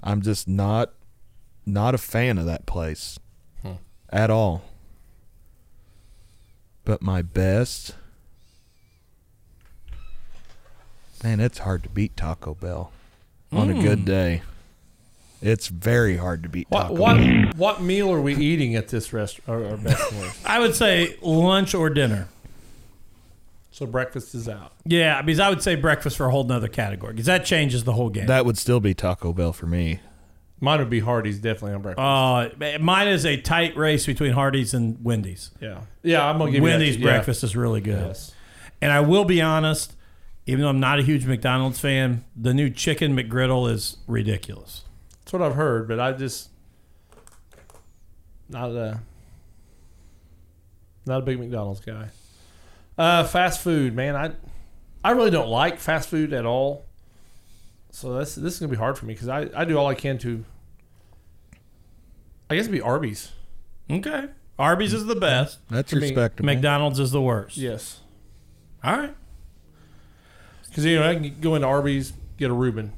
[0.02, 0.94] I'm just not
[1.66, 3.18] not a fan of that place
[3.60, 3.72] hmm.
[4.08, 4.62] at all.
[6.86, 7.96] But my best,
[11.24, 12.92] man, it's hard to beat Taco Bell
[13.50, 13.82] on a mm.
[13.82, 14.42] good day.
[15.42, 17.52] It's very hard to beat What Taco what Bell.
[17.56, 19.64] what meal are we eating at this restaurant?
[19.64, 20.46] Or, or best and worst?
[20.46, 22.28] I would say lunch or dinner.
[23.72, 24.72] So breakfast is out.
[24.84, 27.94] Yeah, because I would say breakfast for a whole nother category because that changes the
[27.94, 28.26] whole game.
[28.26, 29.98] That would still be Taco Bell for me.
[30.58, 32.02] Mine would be Hardee's definitely on breakfast.
[32.02, 35.50] Uh, mine is a tight race between Hardee's and Wendy's.
[35.60, 36.26] yeah, yeah.
[36.26, 37.04] I'm gonna give Wendy's you that, too.
[37.08, 37.16] Yeah.
[37.16, 38.06] breakfast is really good.
[38.06, 38.34] Yes.
[38.80, 39.94] And I will be honest,
[40.46, 44.84] even though I'm not a huge McDonald's fan, the new chicken McGriddle is ridiculous.
[45.20, 46.48] That's what I've heard, but I just
[48.48, 49.00] not a
[51.04, 52.08] not a big McDonald's guy.
[52.96, 54.16] Uh, fast food, man.
[54.16, 54.32] I
[55.04, 56.85] I really don't like fast food at all.
[57.96, 59.94] So this this is gonna be hard for me because I, I do all I
[59.94, 60.44] can to.
[62.50, 63.32] I guess it'd be Arby's.
[63.90, 64.26] Okay.
[64.58, 65.60] Arby's is the best.
[65.70, 66.44] That's For me, respectable.
[66.44, 67.56] McDonald's is the worst.
[67.56, 68.00] Yes,
[68.84, 69.14] All right.
[70.68, 72.92] because you know I can go into Arby's get a Reuben.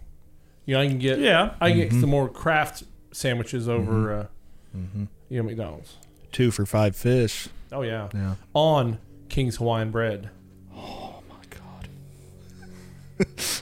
[0.66, 1.54] You know I can get Yeah.
[1.60, 2.00] I can get mm-hmm.
[2.00, 2.82] some more craft
[3.12, 4.20] sandwiches over mm-hmm.
[4.20, 5.04] uh, mm-hmm.
[5.28, 5.94] you know McDonald's.
[6.32, 7.46] Two for five fish.
[7.70, 8.08] Oh yeah.
[8.12, 8.34] Yeah.
[8.52, 10.30] On King's Hawaiian bread.
[10.74, 13.28] Oh my god.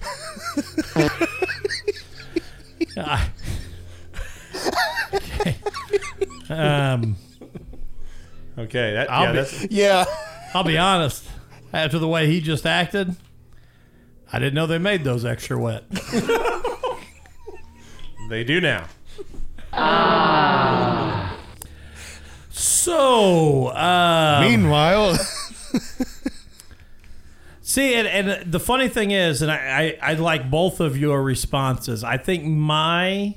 [2.98, 3.28] I-
[5.14, 5.56] okay.
[6.48, 7.16] Um,
[8.58, 10.04] Okay, that I'll yeah, be- that's Yeah.
[10.54, 11.24] I'll be honest.
[11.74, 13.14] After the way he just acted,
[14.32, 15.84] I didn't know they made those extra wet.
[18.30, 18.86] they do now.
[19.74, 21.36] Ah.
[22.48, 25.18] So, uh, Meanwhile,
[27.68, 31.20] See, and, and the funny thing is, and I, I, I like both of your
[31.20, 32.04] responses.
[32.04, 33.34] I think my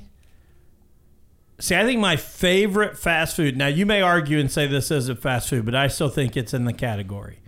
[1.58, 3.56] see, I think my favorite fast food.
[3.56, 6.54] Now, you may argue and say this isn't fast food, but I still think it's
[6.54, 7.40] in the category.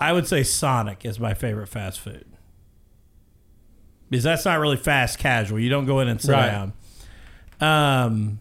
[0.00, 2.24] I would say Sonic is my favorite fast food
[4.10, 5.60] because that's not really fast casual.
[5.60, 6.50] You don't go in and sit Right.
[6.50, 6.72] down.
[7.60, 8.40] Um,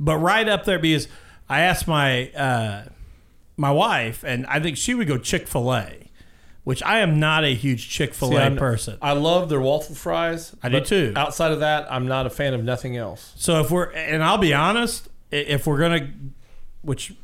[0.00, 1.06] but right up there because
[1.48, 2.86] I asked my uh,
[3.56, 6.07] my wife, and I think she would go Chick Fil A,
[6.68, 8.98] which I am not a huge Chick Fil A person.
[9.00, 10.54] I love their waffle fries.
[10.62, 11.14] I do too.
[11.16, 13.32] Outside of that, I'm not a fan of nothing else.
[13.36, 16.10] So if we're and I'll be honest, if we're gonna,
[16.82, 17.14] which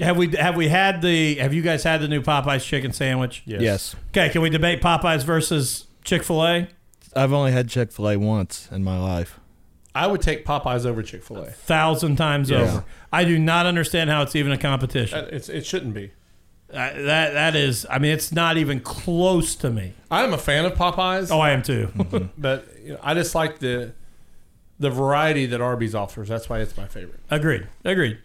[0.00, 3.44] have we have we had the have you guys had the new Popeyes chicken sandwich?
[3.46, 3.60] Yes.
[3.60, 3.96] Yes.
[4.08, 6.68] Okay, can we debate Popeyes versus Chick Fil A?
[7.14, 9.38] I've only had Chick Fil A once in my life.
[9.94, 11.46] I would take Popeyes over Chick Fil A.
[11.52, 12.58] Thousand times Yeah.
[12.62, 12.84] over.
[13.12, 15.16] I do not understand how it's even a competition.
[15.16, 16.10] Uh, it's it shouldn't be.
[16.74, 17.86] Uh, that that is.
[17.88, 19.92] I mean, it's not even close to me.
[20.10, 21.30] I'm a fan of Popeyes.
[21.30, 21.88] Oh, I am too.
[22.38, 23.92] but you know, I just like the
[24.80, 26.28] the variety that Arby's offers.
[26.28, 27.20] That's why it's my favorite.
[27.30, 27.68] Agreed.
[27.84, 28.18] Agreed.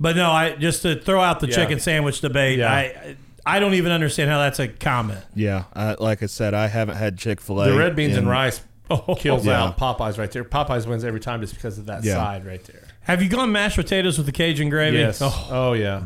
[0.00, 1.54] But no, I just to throw out the Yeah.
[1.54, 2.58] chicken sandwich debate.
[2.58, 2.72] Yeah.
[2.72, 5.20] I I don't even understand how that's a comment.
[5.34, 7.70] Yeah, I, like I said, I haven't had Chick Fil A.
[7.70, 8.60] The red beans and rice
[9.18, 9.62] kills Yeah.
[9.62, 10.44] out Popeyes right there.
[10.44, 12.14] Popeyes wins every time just because of that Yeah.
[12.14, 12.82] side right there.
[13.02, 14.98] Have you gone mashed potatoes with the Cajun gravy?
[14.98, 15.20] Yes.
[15.20, 16.02] Oh, Oh, yeah.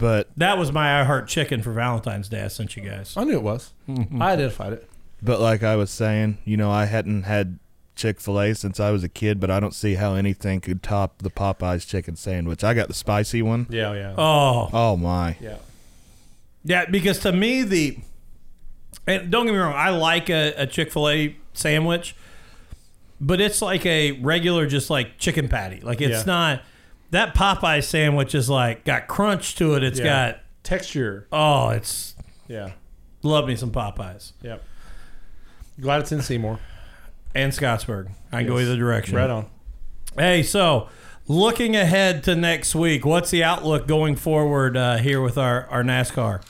[0.00, 2.42] But that was my I Heart Chicken for Valentine's Day.
[2.42, 3.14] I sent you guys.
[3.16, 3.72] I knew it was.
[3.88, 4.20] Mm-hmm.
[4.20, 4.88] I identified it.
[5.22, 7.58] but like I was saying, you know, I hadn't had
[7.96, 10.82] Chick Fil A since I was a kid, but I don't see how anything could
[10.82, 12.64] top the Popeyes chicken sandwich.
[12.64, 13.66] I got the spicy one.
[13.68, 14.14] Yeah, yeah.
[14.16, 15.36] Oh, Oh my!
[15.40, 15.56] Yeah.
[16.64, 16.86] yeah.
[16.86, 17.98] Because to me, the
[19.06, 22.14] and don't get me wrong, I like a, a Chick Fil A sandwich,
[23.20, 25.80] but it's like a regular, just like chicken patty.
[25.80, 26.24] Like it's Yeah.
[26.26, 26.62] not
[27.10, 29.82] that Popeye sandwich is like got crunch to it.
[29.82, 30.04] It's Yeah.
[30.32, 31.26] got Texture.
[31.32, 32.14] oh, it's
[32.48, 32.70] Yeah.
[33.22, 34.62] love me some Popeyes Yep.
[35.80, 36.58] Glad it's in Seymour.
[37.34, 38.08] and Scottsburg.
[38.32, 38.66] I can go Yes.
[38.68, 39.16] either direction.
[39.16, 39.46] Right on.
[40.18, 40.88] Hey, so
[41.28, 45.82] looking ahead to next week, what's the outlook going forward uh, here with our, our
[45.84, 46.42] NASCAR?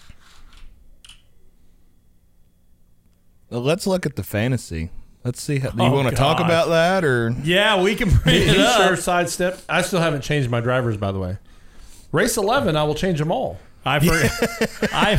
[3.51, 4.91] Well, let's look at the fantasy.
[5.25, 5.59] Let's see.
[5.59, 7.35] How, do you Oh, want to talk about that or?
[7.45, 8.77] Yeah, we can bring He it up.
[8.87, 9.62] sure sidestepped.
[9.68, 11.37] I still haven't changed my drivers, by the way.
[12.12, 13.59] Race 11, I will change them all.
[13.85, 14.12] I for,
[14.93, 15.18] I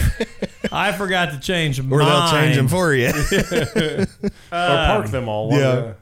[0.71, 1.91] I forgot to change them.
[1.91, 3.07] Or they'll change them for you.
[3.11, 4.07] or
[4.51, 5.51] park them all.
[5.51, 5.57] Yeah.
[5.57, 5.95] of the-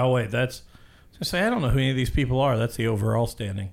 [0.00, 0.62] Oh wait, that's.
[1.12, 2.56] I gonna say I don't know who any of these people are.
[2.56, 3.70] That's the overall standing.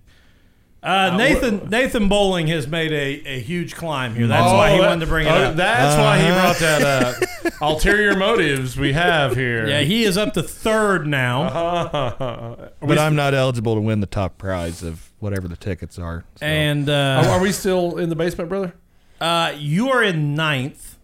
[0.84, 4.28] Uh, Nathan Nathan Bowling has made a, a huge climb here.
[4.28, 5.56] That's why he Oh, wanted to bring it oh, up.
[5.56, 6.42] That's why he Uh-huh.
[6.42, 7.16] brought that up.
[7.62, 9.68] Ulterior motives we have here.
[9.68, 11.42] yeah, he is up to third now.
[11.50, 15.98] Are we But I'm not eligible to win the top prize of whatever the tickets
[16.00, 16.24] are.
[16.36, 16.46] so.
[16.46, 18.74] And Are, uh, are we still in the basement, brother?
[19.22, 20.98] uh, you are in ninth.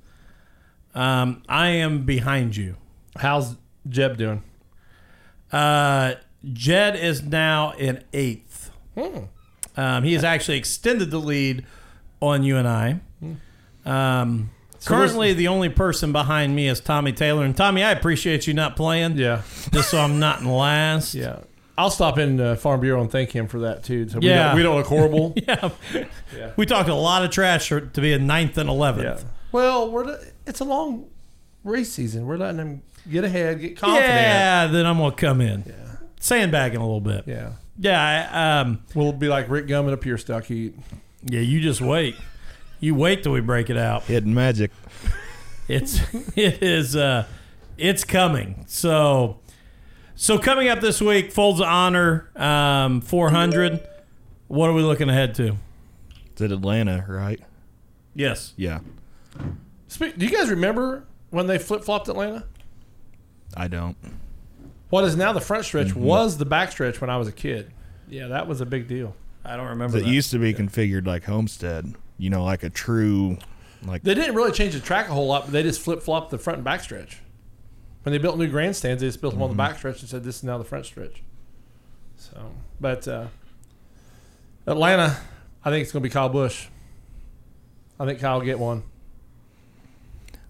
[0.94, 2.76] Um, I am behind you.
[3.18, 3.56] How's
[3.88, 4.44] Jeb doing?
[5.52, 6.16] Uh,
[6.52, 8.72] Jed is now in eighth.
[9.78, 11.66] Um, he has actually extended the lead
[12.22, 13.00] on you and I.
[13.86, 14.50] Um,
[14.86, 17.44] currently, the only person behind me is Tommy Taylor.
[17.46, 21.14] And Tommy, I appreciate you not playing, Yeah, just so I'm not in last.
[21.14, 21.40] yeah.
[21.78, 24.08] I'll stop in uh, Farm Bureau and thank him for that too.
[24.10, 24.48] So we, Yeah.
[24.50, 25.34] don't, we don't look horrible.
[25.48, 25.70] yeah.
[26.36, 26.52] Yeah.
[26.56, 29.22] We talked a lot of trash for, to be in ninth and eleventh.
[29.22, 29.28] yeah.
[29.52, 31.08] Well, we're it's a long
[31.64, 32.26] race season.
[32.28, 34.10] We're letting them get ahead, get confident.
[34.12, 35.74] Yeah, then I'm gonna come in, Yeah.
[36.20, 37.24] sandbagging a little bit.
[37.26, 37.54] Yeah.
[37.80, 40.76] Yeah, I, um, We'll be like Rick Gum in a pure stock heat.
[41.26, 41.40] yeah.
[41.40, 42.16] You just wait.
[42.82, 44.04] You wait till we break it out.
[44.04, 44.72] hidden magic.
[45.70, 46.02] It's
[46.36, 47.26] it is uh
[47.78, 48.66] it's coming.
[48.68, 49.40] So
[50.16, 53.80] so coming up this week, Folds of Honor um 400.
[54.48, 55.56] What are we looking ahead to?
[56.32, 57.40] It's at Atlanta, right?
[58.14, 58.54] Yes.
[58.58, 58.80] Yeah.
[59.88, 62.44] Speak, do you guys remember when they flip flopped Atlanta?
[63.56, 63.96] I don't.
[64.90, 67.72] What is now the front stretch was the back stretch when I was a kid.
[68.10, 69.16] Yeah, that was a big deal.
[69.46, 70.10] I don't remember It that.
[70.10, 71.96] used to be configured like Homestead.
[72.22, 73.40] You know, like a true,
[73.84, 76.30] like They didn't really change the track a whole lot, but they just flip flopped
[76.30, 77.18] the front and back stretch.
[78.04, 80.24] When they built new grandstands, they just built them on the back stretch and said
[80.24, 81.24] this is now the front stretch.
[82.18, 83.26] So, but uh,
[84.68, 85.18] Atlanta,
[85.66, 86.68] I think it's going to be Kyle Busch.
[88.00, 88.84] I think Kyle will get one.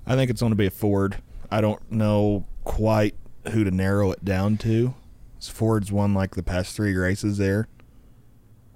[0.05, 1.19] I think it's going to be a Ford.
[1.49, 3.15] I don't know quite
[3.53, 4.93] who to narrow it down to.
[5.39, 7.69] Ford's won like the past three races there.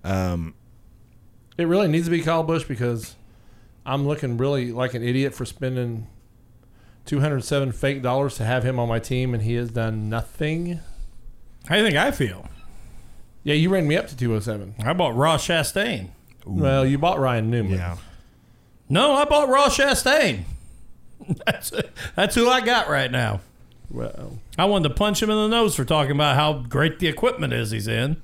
[0.06, 0.54] Um,
[1.58, 3.16] It really needs to be Kyle Busch because
[3.86, 6.08] I'm looking really like an idiot for spending
[7.06, 10.80] 207 fake dollars to have him on my team, and he has done nothing.
[11.68, 12.48] How do you think I feel?
[13.44, 14.76] Yeah, you ran me up to 207.
[14.84, 16.10] How about Ross Chastain?
[16.46, 17.74] Well, you bought Ryan Newman.
[17.78, 17.98] Yeah.
[18.90, 20.44] No, I bought Ross Chastain.
[21.46, 21.72] That's
[22.16, 23.40] that's who I got right now.
[23.90, 27.08] Well, I wanted to punch him in the nose for talking about how great the
[27.08, 28.18] equipment is he's in.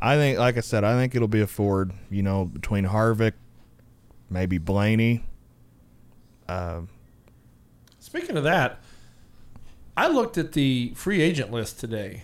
[0.00, 1.92] I think, like I said, I think it'll be a Ford.
[2.10, 3.32] You know, between Harvick,
[4.28, 5.24] maybe Blaney.
[6.48, 6.82] Uh,
[7.98, 8.80] speaking of that,
[9.96, 12.22] I looked at the free agent list today.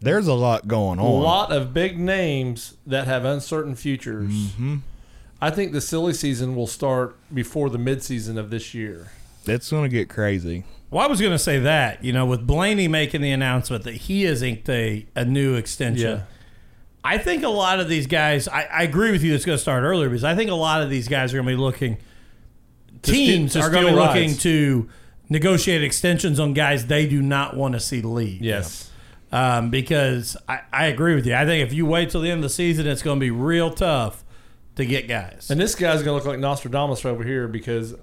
[0.00, 1.04] there's a lot going on.
[1.04, 4.32] A lot of big names that have uncertain futures.
[4.32, 4.76] Mm-hmm.
[5.42, 9.12] I think the silly season will start before the midseason of this year.
[9.46, 10.64] It's going to get crazy.
[10.90, 13.94] Well, I was going to say that, you know, with Blaney making the announcement that
[13.94, 16.18] he has inked a, a new extension.
[16.18, 16.22] Yeah.
[17.04, 19.62] I think a lot of these guys, I, I agree with you, it's going to
[19.62, 21.96] start earlier because I think a lot of these guys are going to be looking,
[23.02, 24.88] To teams steal- are going to be looking to
[25.28, 28.42] negotiate extensions on guys they do not want to see leave.
[28.42, 28.90] Yes.
[29.32, 31.34] Um, because I, I agree with you.
[31.34, 33.30] I think if you wait till the end of the season, it's going to be
[33.30, 34.24] real tough
[34.74, 35.50] to get guys.
[35.50, 37.94] And this guy's going to look like Nostradamus over here because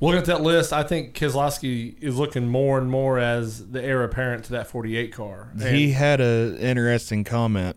[0.00, 4.02] looking at that list, I think Keselowski is looking more and more as the heir
[4.04, 5.50] apparent to that 48 car.
[5.52, 7.76] And he had an interesting comment.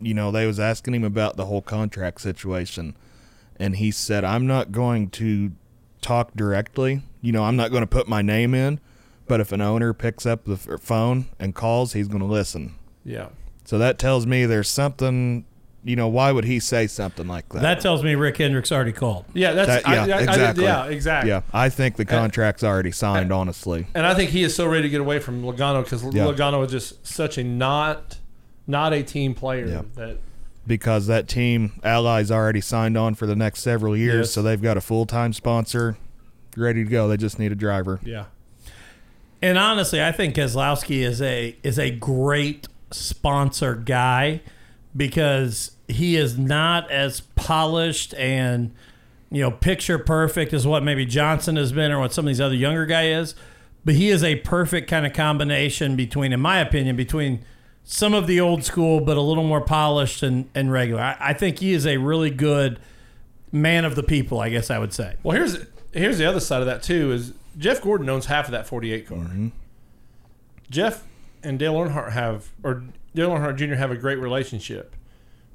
[0.00, 2.96] You know, they was asking him about the whole contract situation,
[3.58, 5.52] and he said, "I'm not going to
[6.00, 7.02] talk directly.
[7.20, 8.80] You know, I'm not going to put my name in,
[9.28, 13.28] but if an owner picks up the phone and calls, he's going to listen." yeah.
[13.64, 15.44] So that tells me there's something.
[15.82, 17.62] You know, why would he say something like that?
[17.62, 19.24] that tells me Rick Hendricks already called.
[19.32, 20.64] Yeah, that's That- yeah, I, I did- exactly.
[20.64, 21.30] yeah, exactly.
[21.30, 23.32] Yeah, I think the contract's already signed.
[23.32, 26.24] honestly, And I think he is so ready to get away from Logano because Yeah.
[26.24, 28.18] Logano is just such a not
[28.66, 29.82] not a team player Yeah.
[29.96, 30.18] that
[30.66, 34.30] because that team Ally's already signed on for the next several years, Yes.
[34.32, 35.96] so they've got a full time sponsor
[36.56, 37.08] ready to go.
[37.08, 38.00] They just need a driver.
[38.04, 38.24] yeah.
[39.42, 44.42] And honestly, I think Keselowski is a is a great sponsor guy
[44.96, 48.72] because he is not as polished and
[49.30, 52.40] you know picture perfect as what maybe Johnson has been or what some of these
[52.40, 53.34] other younger guy is.
[53.84, 57.42] But he is a perfect kind of combination between, in my opinion, between
[57.82, 61.00] some of the old school but a little more polished and, and regular.
[61.00, 62.78] I, I think he is a really good
[63.52, 65.16] man of the people, I guess I would say.
[65.22, 65.56] Well, here's
[65.92, 67.12] here's the other side of that too.
[67.12, 69.18] Is Jeff Gordon owns half of that 48 car.
[69.18, 69.48] Mm-hmm.
[70.70, 71.04] Jeff
[71.42, 72.84] and Dale Earnhardt have, or
[73.14, 73.74] Dale Earnhardt Jr.
[73.74, 74.94] have a great relationship.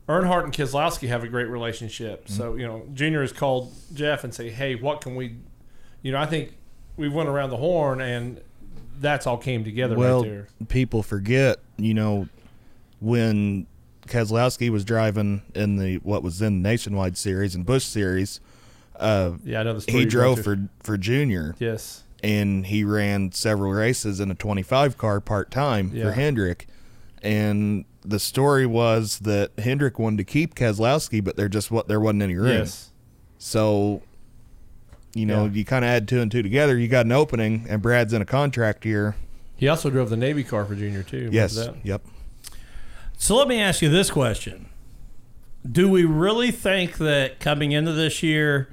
[0.08, 2.26] Earnhardt and Keselowski have a great relationship.
[2.26, 2.34] Mm-hmm.
[2.34, 5.38] So you know, Junior has called Jeff and say, "Hey, what can we?"
[6.02, 6.56] You know, I think
[6.98, 8.42] we went around the horn, and
[9.00, 10.48] that's all came together well, right there.
[10.68, 12.30] people forget, you know,
[13.00, 13.66] when
[14.08, 18.40] Keselowski was driving in the what was then Nationwide Series and Busch Series.
[18.98, 21.56] Uh, Yeah, I know the story he drove for for Junior.
[21.60, 22.04] Yes.
[22.24, 26.06] and he ran several races in a 25 car part time Yeah.
[26.06, 26.68] for Hendrick.
[27.22, 32.00] And the story was that Hendrick wanted to keep Keselowski, but there just what there
[32.00, 32.60] wasn't any room.
[32.60, 32.92] Yes.
[33.40, 34.02] So,
[35.14, 35.52] you know, Yeah.
[35.52, 36.78] you kind of add two and two together.
[36.78, 39.16] You got an opening, and Brad's in a contract year.
[39.58, 41.18] He also drove the Navy car for Junior too.
[41.18, 41.56] Remember Yes.
[41.56, 41.76] that?
[41.84, 42.02] Yep.
[43.18, 44.68] So let me ask you this question.
[45.70, 48.68] Do we really think that coming into this year,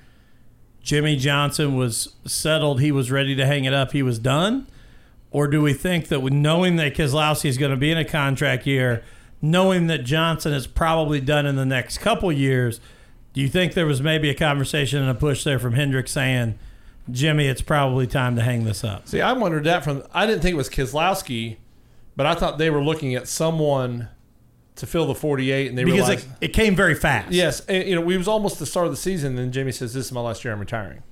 [0.82, 4.66] Jimmie Johnson was settled, he was ready to hang it up, he was done?
[5.33, 8.05] Or do we think that with knowing that Keselowski is going to be in a
[8.05, 9.03] contract year,
[9.41, 12.80] knowing that Johnson is probably done in the next couple years,
[13.33, 16.59] do you think there was maybe a conversation and a push there from Hendrick saying,
[17.11, 19.09] Jimmie, it's probably time to hang this up?
[19.09, 20.03] See, I wondered that from.
[20.12, 21.57] I didn't think it was Keselowski,
[22.14, 24.09] but I thought they were looking at someone
[24.76, 26.26] to fill the 48, and they Because realized.
[26.41, 27.33] it, it came very fast.
[27.33, 29.95] yes, and, you know, we was almost the start of the season, and Jimmie says,
[29.95, 30.53] "This is my last year.
[30.55, 31.03] I'm retiring."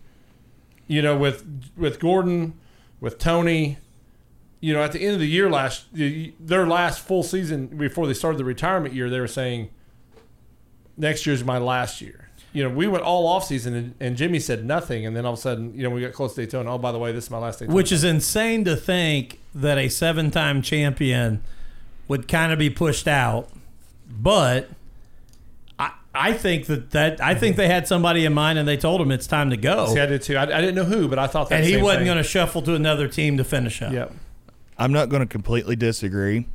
[0.87, 1.45] You know, with
[1.77, 2.55] with Gordon,
[3.01, 3.79] with Tony,
[4.61, 8.15] you know, at the end of the year last, their last full season before they
[8.15, 9.71] started the retirement year, they were saying,
[10.97, 14.41] "Next year's my last year." You know, we went all off season, and, and Jimmie
[14.41, 16.75] said nothing, and then all of a sudden, you know, we got close to Daytona.
[16.75, 17.77] Oh, by the way, this is my last Daytona.
[17.77, 21.43] Which is insane to think that a seven time champion
[22.09, 23.49] would kind of be pushed out.
[24.11, 24.69] But
[25.79, 29.01] I, I think that, that I think they had somebody in mind and they told
[29.01, 29.87] him it's time to go.
[29.95, 30.37] See, I did too.
[30.37, 31.61] I, I didn't know who, but I thought that.
[31.61, 33.93] and he wasn't going to shuffle to another team to finish up.
[33.93, 34.13] Yep.
[34.81, 36.47] I'm not going to completely disagree,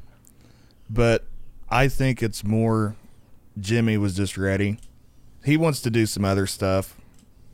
[0.90, 1.26] but
[1.70, 2.96] I think it's more
[3.60, 4.80] Jimmie was just ready.
[5.46, 6.98] He wants to do some other stuff.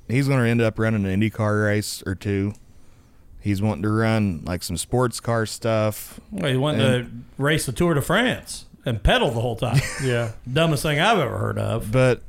[0.07, 2.53] He's going to end up running an IndyCar race or two.
[3.41, 6.22] He's wanting to run like some sports car stuff.
[6.32, 9.82] Well, he wanted to race the Tour de France and pedal the whole time.
[10.01, 10.32] Yeah.
[10.51, 11.91] Dumbest thing I've ever heard of.
[11.91, 12.22] But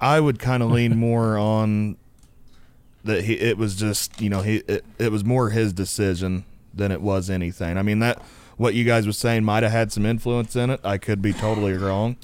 [0.00, 1.96] I would kind of lean more on
[3.02, 6.44] that he it was just, you know, he it, it was more his decision
[6.74, 7.76] than it was anything.
[7.76, 8.22] I mean that
[8.60, 10.80] what you guys were saying might have had some influence in it.
[10.84, 12.16] I could be totally wrong.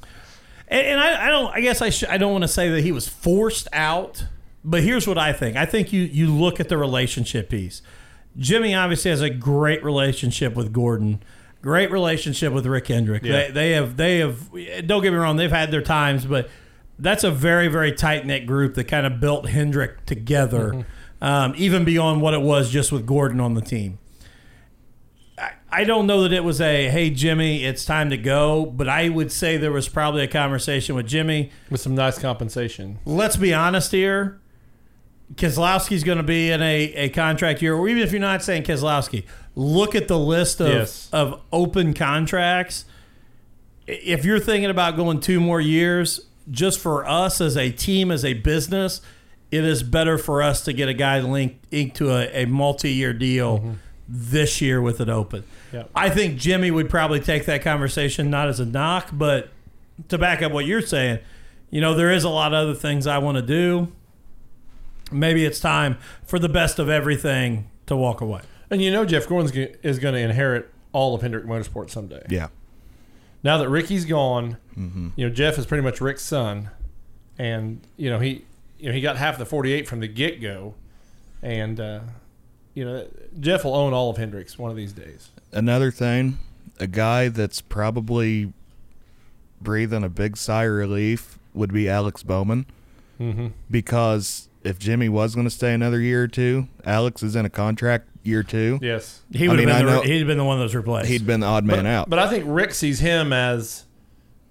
[0.69, 1.51] And, and I, I don't.
[1.55, 4.27] I guess I sh- I don't want to say that he was forced out,
[4.65, 5.57] but here's what I think.
[5.57, 7.81] I think you you look at the relationship piece.
[8.37, 11.23] Jimmie obviously has a great relationship with Gordon,
[11.63, 13.23] great relationship with Rick Hendrick.
[13.23, 13.47] Yeah.
[13.47, 14.51] They, they have they have.
[14.87, 15.37] Don't get me wrong.
[15.37, 16.51] They've had their times, but
[16.99, 20.85] that's a very very tight knit group that kind of built Hendrick together,
[21.23, 23.99] um, even beyond what it was just with Gordon on the team.
[25.81, 29.09] I- don't know that it was a hey Jimmie, it's time to go, but I
[29.09, 31.51] would say there was probably a conversation with Jimmie.
[31.71, 32.99] with some nice compensation.
[33.05, 34.41] Let's be honest here.
[35.35, 38.63] Keselowski's going to be in a, a contract year, or even if you're not saying
[38.63, 39.25] Keselowski,
[39.57, 41.09] look at the list of, Yes.
[41.13, 42.85] of open contracts.
[43.89, 46.21] If you're thinking about going two more years,
[46.51, 49.01] just for us as a team, as a business,
[49.51, 52.93] it is better for us to get a guy linked inked to a, a multi
[52.93, 53.73] year deal mm-hmm.
[54.09, 55.43] This year with it open.
[55.73, 55.89] Mm-hmm.
[55.95, 59.49] I think Jimmie would probably take that conversation not as a knock, but
[60.09, 61.19] to back up what you're saying,
[61.71, 63.93] you know, there is a lot of other things I want to do.
[65.11, 68.41] Maybe it's time for the best of everything to walk away.
[68.71, 72.25] And you know Jeff Gordon is going to inherit all of Hendrick Motorsports someday.
[72.29, 72.49] Yeah.
[73.43, 75.09] Now that Ricky's gone, Mm-hmm.
[75.17, 76.69] you know Jeff is pretty much Rick's son,
[77.39, 78.45] and you know he,
[78.79, 80.75] you know he got half the 48 from the get go,
[81.43, 82.01] and uh,
[82.77, 83.05] you know
[83.41, 85.31] Jeff will own all of Hendricks one of these days.
[85.53, 86.39] Another thing,
[86.79, 88.53] a guy that's probably
[89.61, 92.67] breathing a big sigh of relief would be Alex Bowman.
[93.21, 93.53] Mhm.
[93.71, 97.51] Because if Jimmie was going to stay another year or two, Alex is in a
[97.51, 98.79] contract year two.
[98.83, 99.23] Yes.
[99.33, 100.65] He I would mean, I have been know- the, he'd have been the one that
[100.65, 101.09] was replaced.
[101.09, 102.11] He'd been the odd man but, out.
[102.11, 103.85] But I think Rick sees him as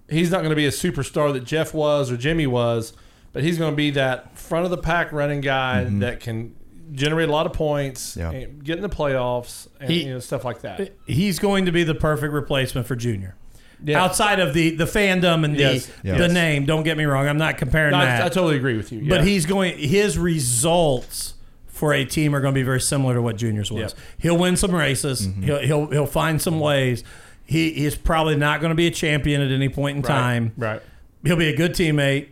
[0.10, 2.94] he's not going to be a superstar that Jeff was or Jimmie was,
[3.34, 6.00] but he's going to be that front of the pack running guy Mm-hmm.
[6.00, 6.56] that can
[6.92, 8.32] generate a lot of points, Yeah.
[8.32, 10.92] and get in the playoffs, and He- you know stuff like that.
[11.08, 13.36] He's going to be the perfect replacement for Junior.
[13.84, 14.02] Yeah.
[14.04, 15.86] Outside of the, the fandom and the Yes.
[16.04, 16.32] The Yes.
[16.32, 17.28] name, don't get me wrong.
[17.28, 18.22] I'm not comparing No, that.
[18.22, 19.08] I, I totally agree with you.
[19.10, 19.78] But he's going.
[19.78, 21.34] His results
[21.68, 23.82] for a team are going to be very similar to what Junior's was.
[23.82, 23.94] Yep.
[24.20, 25.28] He'll win some races.
[25.28, 25.42] Mm-hmm.
[25.44, 27.04] He'll, he'll he'll find some ways.
[27.46, 30.52] He he's probably not going to be a champion at any point in Right, time.
[30.58, 30.82] right.
[31.24, 32.28] He'll be a good teammate.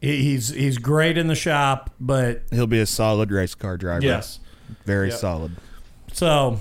[0.00, 4.04] He, he's he's great in the shop, but He'll be a solid race car driver.
[4.04, 4.40] yes.
[4.84, 5.18] Very Yep.
[5.18, 5.56] solid.
[6.12, 6.60] So,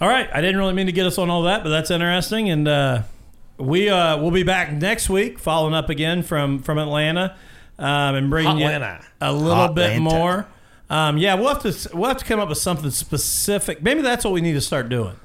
[0.00, 0.28] all right.
[0.32, 2.50] I didn't really mean to get us on all that, but that's interesting.
[2.50, 3.02] And uh,
[3.58, 7.36] we uh, we'll be back next week, following up again from from Atlanta,
[7.78, 8.66] um, and bringing you
[9.20, 10.00] a little bit Hotlanta.
[10.00, 10.48] more.
[10.90, 13.82] Um, yeah, we'll have to we'll have to come up with something specific.
[13.82, 15.16] Maybe that's what we need to start doing.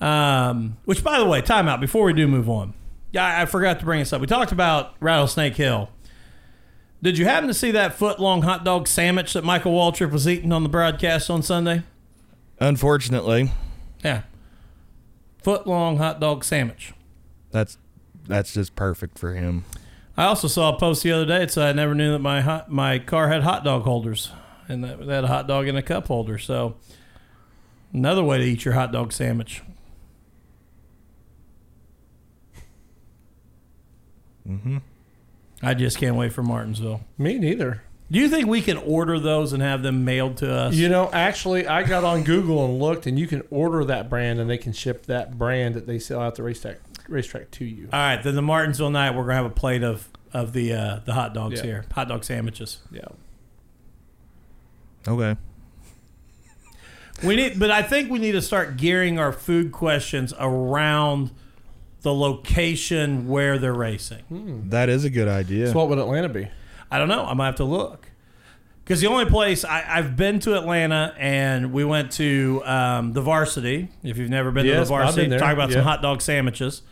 [0.00, 2.74] Um, which, by the way, timeout before we do move on.
[3.12, 4.20] Yeah, I I forgot to bring this up.
[4.20, 5.88] We talked about Rattlesnake Hill.
[7.04, 10.26] Did you happen to see that foot long hot dog sandwich that Michael Waltrip was
[10.26, 11.82] eating on the broadcast on Sunday?
[12.58, 13.52] Unfortunately,
[14.02, 14.22] Yeah.
[15.42, 16.94] Foot long hot dog sandwich.
[17.50, 17.76] that's
[18.26, 19.66] that's just perfect for him.
[20.16, 21.42] I also saw a post the other day.
[21.42, 24.30] It said I never knew that my hot, my car had hot dog holders,
[24.66, 26.38] and that they had a hot dog in a cup holder.
[26.38, 26.76] So
[27.92, 29.60] another way to eat your hot dog sandwich.
[34.48, 34.78] Mm-hmm.
[35.64, 37.00] I just can't wait for Martinsville.
[37.18, 37.82] Me neither.
[38.10, 40.74] Do you think we can order those and have them mailed to us?
[40.74, 44.38] You know, actually, I got on Google and looked, and you can order that brand,
[44.40, 47.88] and they can ship that brand that they sell out the racetrack racetrack to you.
[47.92, 51.00] All right, then the Martinsville night we're gonna have a plate of of the uh,
[51.04, 51.66] the hot dogs Yeah.
[51.66, 52.78] here, hot dog sandwiches.
[52.92, 53.02] Yeah.
[55.08, 55.36] Okay.
[57.22, 61.30] We need, but I think we need to start gearing our food questions around
[62.04, 64.68] the location where they're racing.
[64.70, 65.66] That is a good idea.
[65.68, 66.48] So what would Atlanta be?
[66.90, 67.24] I don't know.
[67.24, 68.08] I might have to look.
[68.84, 73.22] Because the only place I, I've been to Atlanta and we went to um, the
[73.22, 73.88] varsity.
[74.02, 75.38] If you've never been Yes, to the I've varsity, been there.
[75.38, 75.76] talk about Yeah.
[75.76, 76.82] some hot dog sandwiches.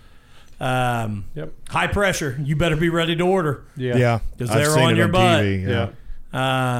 [0.58, 1.52] Um, Yep.
[1.68, 2.38] High pressure.
[2.42, 3.64] You better be ready to order.
[3.76, 3.96] Yeah.
[3.96, 5.42] yeah, 'Cause I've they're on it your butt.
[5.44, 5.90] TV, Yeah.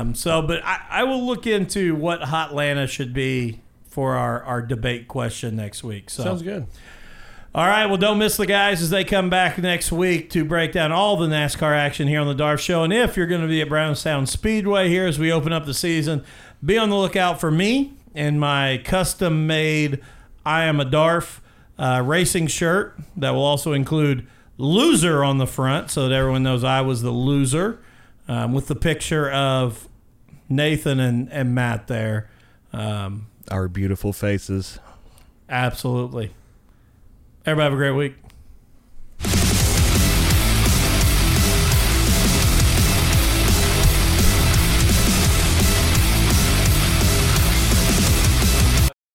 [0.00, 4.42] Um, so, but I, I will look into what Hot Atlanta should be for our,
[4.44, 6.08] our debate question next week.
[6.08, 6.66] So Sounds good.
[7.54, 10.72] All right, well, don't miss the guys as they come back next week to break
[10.72, 12.82] down all the NASCAR action here on the Darf Show.
[12.82, 15.74] And if you're going to be at Brownstown Speedway here as we open up the
[15.74, 16.24] season,
[16.64, 20.00] be on the lookout for me and my custom made
[20.46, 21.42] I Am a Darf
[21.78, 24.26] uh, racing shirt that will also include
[24.56, 27.80] loser on the front so that everyone knows I was the loser
[28.28, 29.88] um, with the picture of
[30.48, 32.30] Nathan and, and Matt there.
[32.72, 34.78] Um, Our beautiful faces.
[35.50, 36.30] absolutely.
[37.44, 39.51] Everybody have a great week.